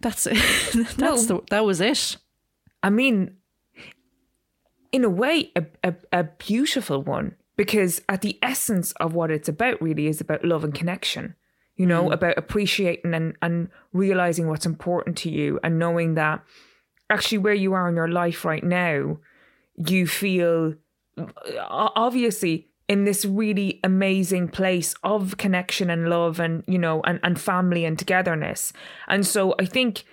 [0.00, 0.36] That's it.
[0.98, 2.18] That's the that was it.
[2.82, 3.38] I mean,
[4.92, 9.48] in a way, a, a, a beautiful one because at the essence of what it's
[9.48, 11.34] about really is about love and connection.
[11.76, 12.12] You know, mm.
[12.12, 16.44] about appreciating and, and realizing what's important to you and knowing that
[17.08, 19.18] actually where you are in your life right now,
[19.76, 20.74] you feel
[21.68, 27.40] obviously in this really amazing place of connection and love and, you know, and, and
[27.40, 28.72] family and togetherness.
[29.08, 30.04] And so I think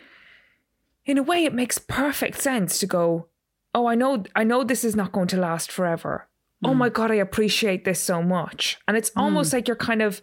[1.05, 3.27] in a way it makes perfect sense to go
[3.75, 6.27] oh i know i know this is not going to last forever.
[6.63, 6.77] Oh mm.
[6.77, 8.79] my god i appreciate this so much.
[8.87, 9.21] And it's mm.
[9.21, 10.21] almost like you're kind of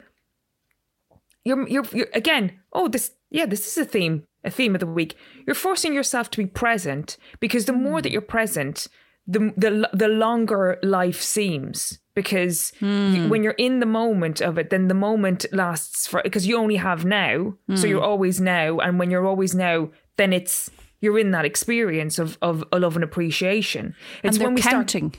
[1.45, 4.87] you're, you're you're again oh this yeah this is a theme a theme of the
[4.87, 5.17] week.
[5.47, 8.03] You're forcing yourself to be present because the more mm.
[8.03, 8.89] that you're present
[9.31, 13.29] the the the longer life seems because you- hmm.
[13.29, 16.77] when you're in the moment of it then the moment lasts for because you only
[16.77, 17.55] have now.
[17.75, 17.87] So hmm.
[17.87, 18.79] you're always now.
[18.79, 20.71] And when you're always now then it's
[21.01, 23.95] you're in that experience of of a love and appreciation.
[24.23, 25.15] It's and they're when we start counting.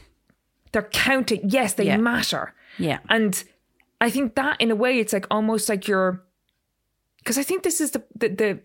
[0.71, 1.41] they're counting.
[1.49, 1.97] Yes they Yeah.
[1.97, 2.53] matter.
[2.77, 2.99] Yeah.
[3.09, 3.43] and
[3.99, 6.23] I think that in a way it's like almost like you're
[7.19, 8.59] because I think this is the the, the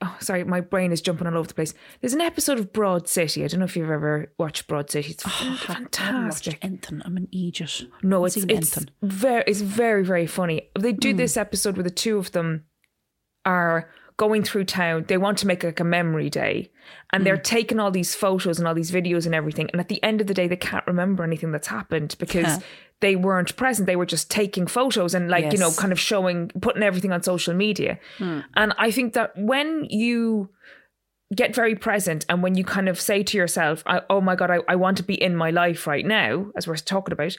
[0.00, 1.74] oh sorry my brain is jumping all over the place.
[2.00, 3.44] There's an episode of Broad City.
[3.44, 5.12] I don't know if you've ever watched Broad City.
[5.12, 6.58] It's oh, fantastic.
[6.62, 7.02] Anything.
[7.04, 7.84] I'm an idiot.
[8.02, 8.90] No, it's it's anything.
[9.02, 10.70] very it's very very funny.
[10.78, 11.16] They do hmm.
[11.16, 12.64] this episode where the two of them
[13.44, 15.04] are going through town.
[15.08, 16.70] They want to make like a memory day,
[17.12, 17.42] and they're hmm.
[17.42, 19.68] taking all these photos and all these videos and everything.
[19.72, 22.62] And at the end of the day, they can't remember anything that's happened because.
[23.04, 23.86] They weren't present.
[23.86, 27.22] They were just taking photos and like you know, kind of showing, putting everything on
[27.22, 27.98] social media.
[28.16, 28.40] Hmm.
[28.56, 30.48] And I think that when you
[31.34, 34.50] get very present and when you kind of say to yourself I, oh my god
[34.50, 37.36] I, I want to be in my life right now as we're talking about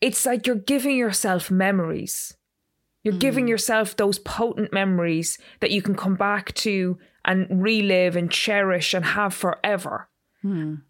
[0.00, 2.34] it's like you're giving yourself memories.
[3.04, 3.48] You're giving hmm.
[3.48, 9.04] yourself those potent memories that you can come back to and relive and cherish and
[9.04, 10.08] have forever.
[10.44, 10.82] A-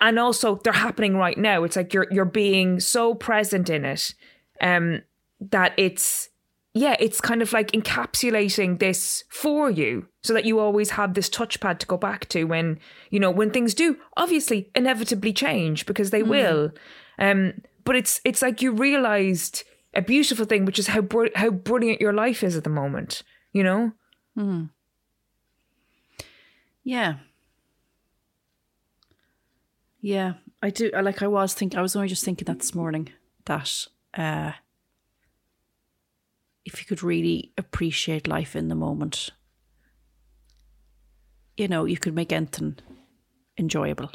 [0.00, 4.14] and also they're happening right now it's like you're you're being so present in it
[4.60, 5.02] um
[5.40, 6.30] that it's
[6.76, 11.30] yeah, it's kind of like encapsulating this for you so that you always have this
[11.30, 12.80] touchpad to go back to when,
[13.10, 16.72] you know, when things do obviously inevitably change because they will.
[17.20, 19.62] Um, but it's it's like you realized
[19.94, 23.22] a beautiful thing, which is how br- how brilliant your life is at the moment,
[23.52, 23.92] you know?
[26.82, 27.18] Yeah.
[30.04, 30.90] Yeah, I do.
[30.94, 33.08] I Like I was thinking, I was only just thinking that this morning
[33.46, 34.52] that uh,
[36.66, 39.30] if you could really appreciate life in the moment,
[41.56, 42.76] you know, you could make anything
[43.56, 44.10] enjoyable.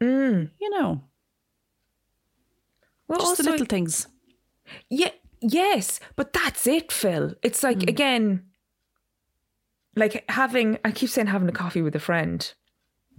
[0.00, 1.02] You know,
[3.06, 4.08] Well, just the little things.
[4.90, 5.10] Yeah,
[5.40, 7.34] yes, but that's it, Phil.
[7.44, 7.88] It's like Hmm.
[7.88, 8.42] again,
[9.94, 10.78] like having.
[10.84, 12.52] I keep saying having a coffee with a friend,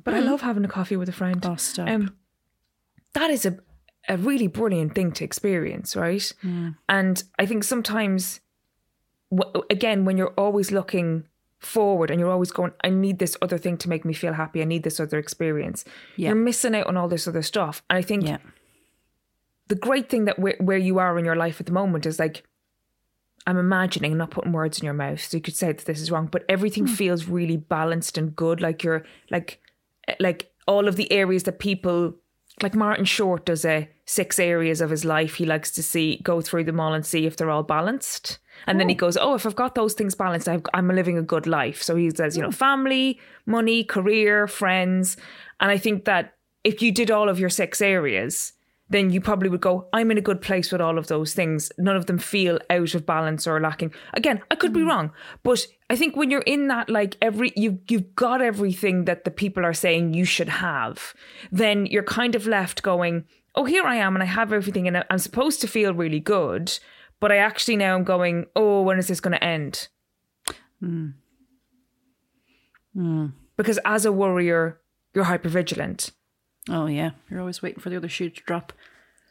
[0.03, 1.43] but I love having a coffee with a friend.
[1.45, 1.87] Oh, stop.
[1.89, 2.15] Um,
[3.13, 3.57] that is a
[4.07, 6.33] a really brilliant thing to experience, right?
[6.41, 6.69] Hmm.
[6.87, 8.39] And I think sometimes,
[9.29, 11.25] w- again, when you're always looking
[11.59, 14.61] forward and you're always going, I need this other thing to make me feel happy.
[14.61, 15.85] I need this other experience.
[16.15, 16.29] Yeah.
[16.29, 17.83] You're missing out on all this other stuff.
[17.89, 18.37] And I think Yeah.
[19.67, 22.17] the great thing that where, where you are in your life at the moment is
[22.17, 22.43] like
[23.45, 26.09] I'm imagining, not putting words in your mouth, so you could say that this is
[26.11, 28.61] wrong, but everything feels really balanced and good.
[28.61, 29.59] Like you're like
[30.19, 32.15] like all of the areas that people
[32.61, 35.35] like Martin Short does a six areas of his life.
[35.35, 38.39] He likes to see go through them all and see if they're all balanced.
[38.67, 38.97] And then he oh.
[38.97, 41.95] goes, "Oh, if I've got those things balanced, I've, I'm living a good life." So
[41.95, 42.53] he says, you know, hmm.
[42.53, 45.15] family, money, career, friends,
[45.59, 48.53] and I think that if you did all of your six areas,
[48.89, 51.71] then you probably would go, I'm in a good place with all of those things.
[51.77, 53.93] None of them feel out of balance or lacking.
[54.13, 54.87] Again, I could be hmm.
[54.87, 55.11] wrong,
[55.43, 59.31] but I think when you're in that, like every you you've got everything that the
[59.31, 61.13] people are saying you should have,
[61.51, 63.25] then you're kind of left going,
[63.55, 66.77] Oh, here I am and I have everything and I'm supposed to feel really good,
[67.19, 69.87] but I actually now I'm going, Oh, when is this gonna end?
[73.57, 74.79] Because as a warrior,
[75.13, 76.11] you're hypervigilant.
[76.69, 78.73] Oh yeah, you're always waiting for the other shoe to drop.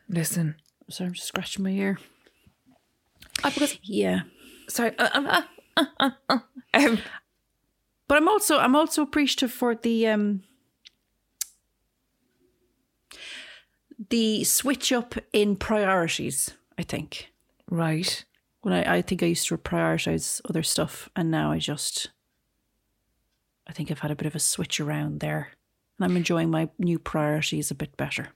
[0.09, 0.57] Listen.
[0.91, 1.99] Sorry, I'm just scratching my ear.
[3.45, 4.23] Uh, because Yeah,
[4.69, 5.43] sorry, uh, uh,
[6.75, 6.99] um,
[8.09, 10.43] but I'm also I'm also appreciative for the um
[14.11, 16.51] the switch up in priorities.
[16.79, 17.33] I think
[17.69, 18.25] right.
[18.63, 22.11] when I, I think I used to prioritize other stuff, and now I just
[23.67, 25.51] I think I've had a bit of a switch around there,
[25.99, 28.29] and I'm enjoying my new priorities a bit better.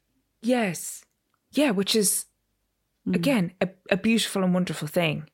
[0.43, 1.05] Yes.
[1.53, 2.26] Yeah, which is
[3.12, 5.28] again a, a beautiful and wonderful thing.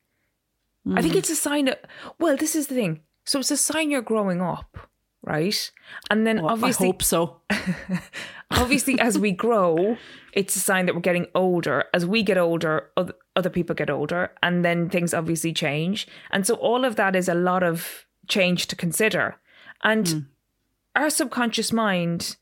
[0.97, 1.19] I think mm.
[1.19, 1.77] it's a sign of
[2.19, 3.01] well, this is the thing.
[3.25, 4.79] So it's a sign you're growing up,
[5.23, 5.71] right?
[6.11, 7.41] And then Well, obviously I hope so.
[8.51, 9.97] obviously as we grow,
[10.33, 11.85] it's a sign that we're getting older.
[11.93, 16.09] As we get older, other, other people get older, and then things obviously change.
[16.31, 19.37] And so all of that is a lot of change to consider.
[19.83, 20.19] And hmm.
[20.97, 22.37] our subconscious mind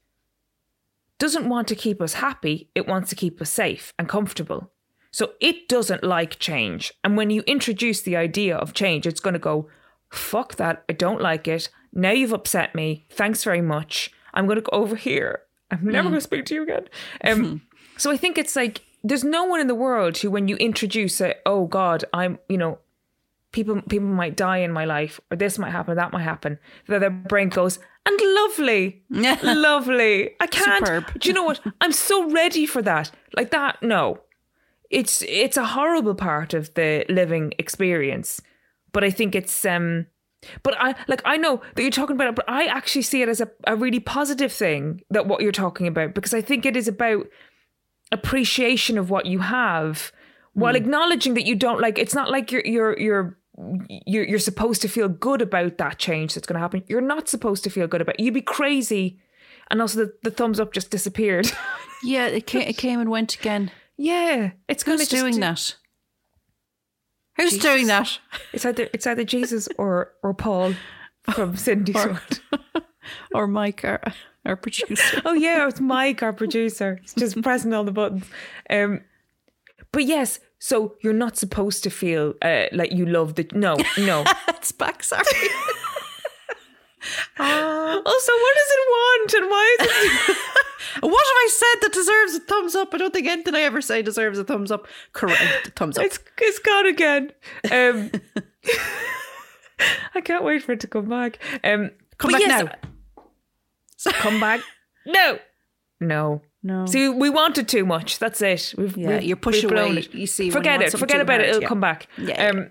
[1.18, 4.70] doesn't want to keep us happy, it wants to keep us safe and comfortable.
[5.16, 6.92] So it doesn't like change.
[7.02, 9.66] And when you introduce the idea of change, it's going to go,
[10.10, 10.84] fuck that.
[10.90, 11.70] I don't like it.
[11.94, 13.06] Now you've upset me.
[13.08, 14.10] Thanks very much.
[14.34, 15.40] I'm going to go over here.
[15.70, 16.88] I'm never going to speak to you again.
[17.24, 17.62] Um,
[17.96, 21.18] so I think it's like there's no one in the world who, when you introduce
[21.22, 22.78] it, oh God, I'm, you know,
[23.52, 26.58] people people might die in my life, or this might happen, or that might happen.
[26.88, 30.32] That their brain goes, and lovely, lovely.
[30.40, 30.86] I can't.
[30.86, 31.18] Superb.
[31.18, 31.60] Do you know what?
[31.80, 33.10] I'm so ready for that.
[33.34, 33.82] Like that.
[33.82, 34.20] No,
[34.90, 38.40] it's it's a horrible part of the living experience.
[38.92, 40.06] But I think it's um.
[40.62, 43.28] But I like I know that you're talking about it, but I actually see it
[43.28, 46.76] as a, a really positive thing that what you're talking about because I think it
[46.76, 47.26] is about
[48.12, 50.12] appreciation of what you have
[50.52, 53.38] while acknowledging that you don't like it's not like you're you're you're
[54.06, 57.28] you're, you're supposed to feel good about that change that's going to happen you're not
[57.28, 58.22] supposed to feel good about it.
[58.22, 59.18] you'd be crazy
[59.70, 61.50] and also the, the thumbs up just disappeared
[62.02, 63.70] Yeah, it came, it came and went again.
[63.98, 65.74] Yeah it's going Who's doing that?
[67.36, 67.62] Who's Jesus.
[67.62, 68.18] doing that?
[68.52, 70.74] it's either it's either jesus or or paul
[71.32, 72.40] from cindy's world
[73.32, 74.00] Or Mike, our,
[74.44, 75.22] our producer.
[75.24, 76.98] oh yeah, it's Mike, our producer.
[77.02, 78.24] He's just pressing all the buttons.
[78.68, 79.02] Um,
[79.92, 84.24] but yes, so you're not supposed to feel uh, like you love the no, no.
[84.48, 85.22] It's back, sorry.
[87.38, 90.36] also, what does it want, and why is it?
[91.00, 92.94] What have I said that deserves a thumbs up?
[92.94, 94.86] I don't think anything I ever say deserves a thumbs up.
[95.12, 95.72] Correct.
[95.76, 96.04] Thumbs up.
[96.04, 97.32] it's it's gone again.
[97.70, 98.10] Um,
[100.14, 101.38] I can't wait for it to come back.
[101.62, 102.64] Um, Come but back yes,
[104.04, 104.12] now.
[104.12, 104.60] Come back.
[105.06, 105.38] No,
[106.00, 106.42] no.
[106.62, 106.84] No.
[106.86, 108.18] See, we wanted too much.
[108.18, 108.74] That's it.
[108.76, 109.98] We've, Yeah, we've, you push we've away.
[109.98, 110.12] it.
[110.12, 110.98] You see you forget it.
[110.98, 111.50] Forget about it.
[111.50, 111.68] It'll yeah.
[111.68, 112.08] come back.
[112.18, 112.70] Yeah, yeah, Um,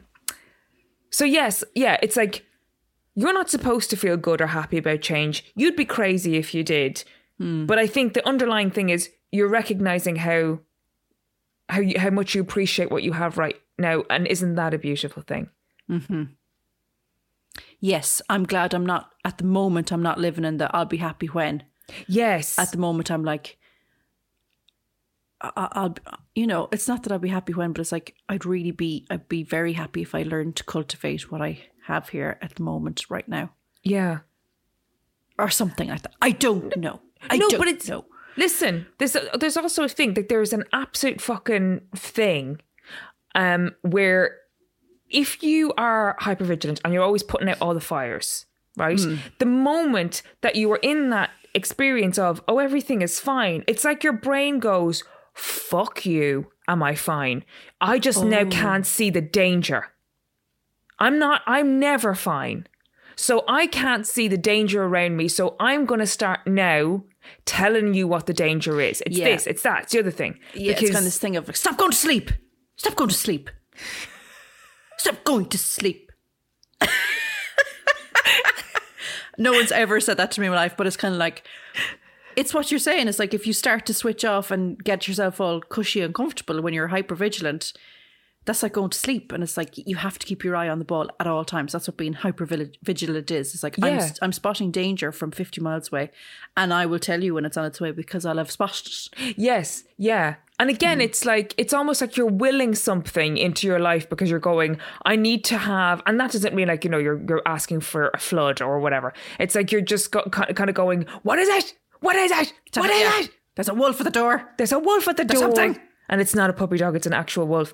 [1.11, 2.45] so yes, yeah, it's like
[3.15, 5.45] you're not supposed to feel good or happy about change.
[5.55, 7.05] You'd be crazy if you did.
[7.38, 7.66] Hmm.
[7.66, 10.60] But I think the underlying thing is you're recognizing how
[11.68, 14.78] how you, how much you appreciate what you have right now, and isn't that a
[14.78, 15.50] beautiful thing?
[17.80, 20.98] yes, I'm glad I'm not, at the moment, I'm not living in the I'll be
[20.98, 21.64] happy when.
[22.08, 22.58] Yes.
[22.58, 23.58] At the moment, I'm like,
[25.42, 25.96] I, I'll,
[26.34, 29.06] you know, it's not that I'll be happy when, but it's like, I'd really be,
[29.10, 32.64] I'd be very happy if I learned to cultivate what I have here at the
[32.64, 33.52] moment right now.
[33.84, 34.20] yeah.
[35.38, 36.16] Or something like that.
[36.22, 37.02] I don't know.
[37.30, 38.05] I no, but it's know.
[38.38, 42.61] Listen, there's there's also a thing that there's an absolute fucking thing,
[43.34, 44.38] um, where
[45.09, 48.45] if you are hypervigilant and you're always putting out all the fires,
[48.76, 48.99] right?
[49.39, 54.03] The moment that you are in that experience of oh everything is fine, it's like
[54.03, 55.03] your brain goes,
[55.34, 57.45] "Fuck you, am I fine?"
[57.80, 59.93] I just now can't see the danger.
[60.99, 61.41] I'm not.
[61.45, 62.67] I'm never fine.
[63.15, 65.28] So I can't see the danger around me.
[65.30, 67.03] So I'm going to start now
[67.45, 69.01] telling you what the danger is.
[69.05, 69.26] It's Yeah.
[69.26, 70.39] this, it's that, it's the other thing.
[70.53, 72.32] Yeah, it's kind of this thing of like, stop going to sleep.
[72.78, 73.49] Stop going to sleep.
[74.97, 76.11] Stop going to sleep.
[79.38, 81.43] no one's ever said that to me in my life, but it's kind of like,
[82.36, 83.07] it's what you're saying.
[83.07, 86.61] It's like if you start to switch off and get yourself all cushy and comfortable
[86.61, 87.73] when you're hyper vigilant,
[88.46, 89.32] that's like going to sleep.
[89.32, 91.74] And it's like you have to keep your eye on the ball at all times.
[91.74, 93.54] That's what being hyper vigilant is.
[93.54, 96.12] It's like I'm, I'm spotting danger from 50 miles away,
[96.56, 99.38] and I will tell you when it's on its way because I'll have spotted it.
[99.38, 100.36] Yes, yeah.
[100.58, 101.04] And again, mm.
[101.04, 105.16] it's like it's almost like you're willing something into your life because you're going, I
[105.16, 108.20] need to have, and that doesn't mean like you know you're you're asking for a
[108.20, 109.14] flood or whatever.
[109.39, 111.76] It's like you're just go, kind of going, what is it?
[112.00, 112.54] What is it?
[112.76, 113.32] What is it?
[113.56, 114.50] There's a wolf at the door.
[114.58, 115.82] There's a wolf at the There's door, something.
[116.10, 117.74] and it's not a puppy dog; it's an actual wolf.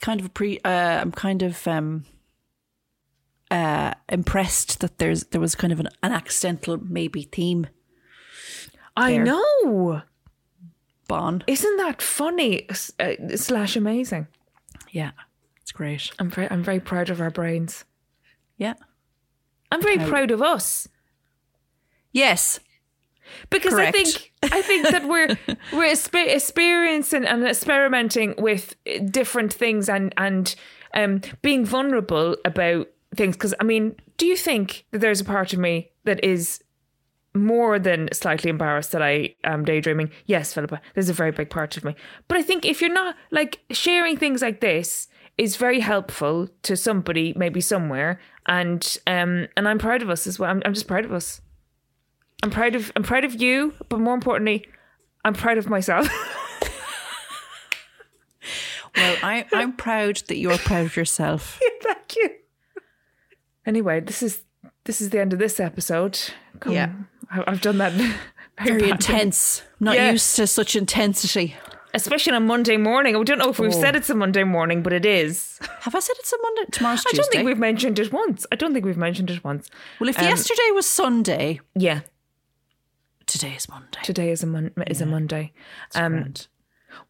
[0.00, 0.68] Kind of a pre uh,
[1.00, 2.04] I'm kind of um
[3.50, 7.68] uh impressed that there's there was kind of an, an accidental maybe theme
[8.96, 9.24] I There.
[9.24, 10.02] know.
[11.06, 11.44] Bon.
[11.46, 12.66] Isn't that funny
[12.98, 14.26] uh, slash amazing?
[14.90, 15.10] Yeah.
[15.60, 16.10] It's great.
[16.18, 17.84] I'm very, I'm very proud of our brains.
[18.56, 18.74] Yeah.
[19.70, 20.88] I'm very proud of us.
[22.12, 22.58] Yes.
[23.50, 23.96] Because Correct.
[23.96, 25.28] I think I think that we're
[25.72, 28.74] we're expe- experiencing and experimenting with
[29.10, 30.54] different things and and
[30.94, 33.36] um, being vulnerable about things.
[33.36, 36.62] Because I mean, do you think that there's a part of me that is
[37.34, 40.10] more than slightly embarrassed that I am daydreaming?
[40.26, 41.94] Yes, Philippa, there's a very big part of me.
[42.28, 45.08] But I think if you're not like sharing things like this
[45.38, 50.38] is very helpful to somebody maybe somewhere and um and I'm proud of us as
[50.38, 50.50] well.
[50.50, 51.40] I'm, I'm just proud of us.
[52.42, 54.66] I'm proud of I'm proud of you, but more importantly,
[55.24, 56.08] I'm proud of myself.
[58.96, 61.60] Well, I I'm proud that you're proud of yourself.
[61.62, 62.30] Yeah, Thank you.
[63.66, 64.40] Anyway, this is
[64.84, 66.18] this is the end of this episode.
[66.60, 66.92] Come, Yeah.
[67.30, 67.92] I- I've done that
[68.64, 69.62] very, Very intense.
[69.80, 70.12] Not Yeah.
[70.12, 71.56] used to such intensity.
[71.94, 73.16] especially on a Monday morning.
[73.16, 73.80] I don't know if we've Oh.
[73.80, 75.58] said it's a Monday morning, but it is.
[75.80, 76.62] Have I said it's a Monday?
[76.70, 77.18] Tomorrow's Tuesday.
[77.18, 78.46] I don't think we've mentioned it once.
[78.52, 79.68] I don't think we've mentioned it once.
[80.00, 82.00] well, if um, yesterday was Sunday, Yeah,
[83.38, 83.98] today is Monday.
[84.02, 85.52] today is a mon- is a Monday.
[85.94, 86.34] Um,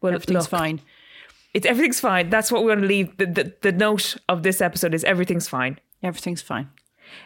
[0.01, 0.81] well, Everything's look, fine.
[1.53, 2.29] It's everything's fine.
[2.29, 3.15] That's what we want to leave.
[3.17, 5.79] The, the the note of this episode is everything's fine.
[6.03, 6.69] Everything's fine.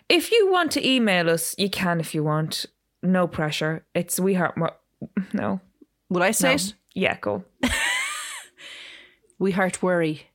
[0.10, 2.66] If you want to email us, you can if you want.
[3.04, 3.84] No pressure.
[3.96, 4.74] It's we heart more.
[5.34, 5.60] No.
[6.10, 6.56] Will I say No.
[6.56, 6.74] it?
[6.94, 7.44] Yeah, go.
[9.40, 10.28] We heart worry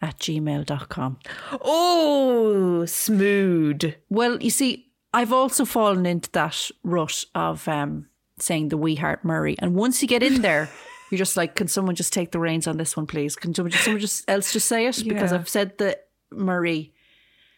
[0.00, 1.18] at gmail.com.
[1.60, 3.94] Oh, smooth.
[4.08, 8.06] Well, you see, I've also fallen into that rut of um,
[8.38, 9.56] saying the We Heart Murray.
[9.58, 10.68] And once you get in there,
[11.10, 13.36] you're just like, can someone just take the reins on this one, please?
[13.36, 15.02] Can someone just, someone just else just say it?
[15.06, 15.38] Because Yeah.
[15.38, 15.98] I've said the
[16.30, 16.92] Murray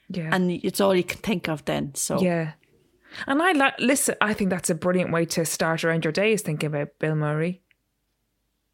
[0.09, 0.31] Yeah.
[0.35, 1.95] and it's all you can think of then.
[1.95, 2.53] So yeah.
[3.29, 4.17] And I like listen.
[4.21, 6.33] I think that's a brilliant way to start around your day.
[6.33, 7.63] Is thinking about Bill Murray.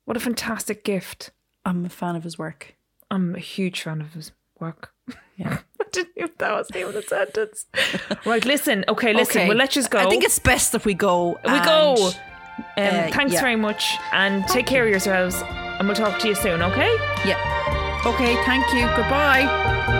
[0.07, 1.31] What a fantastic gift.
[1.66, 2.74] I'm a fan of his work.
[3.11, 4.95] I'm a huge fan of his work.
[5.37, 5.59] Yeah.
[5.93, 7.66] Didn't even that was even a sentence.
[8.24, 8.84] right, listen.
[8.88, 9.41] Okay, listen.
[9.43, 9.49] Okay.
[9.49, 9.99] Well, let's just go.
[9.99, 11.38] I think it's best that we go.
[11.45, 12.12] we and- go.
[12.76, 13.41] Um, uh, thanks yeah.
[13.41, 15.43] very much, and take care of yourselves.
[15.78, 16.61] And we'll talk to you soon.
[16.61, 16.95] Okay.
[17.24, 18.03] Yeah.
[18.05, 18.86] Okay, thank you.
[18.97, 19.99] Goodbye.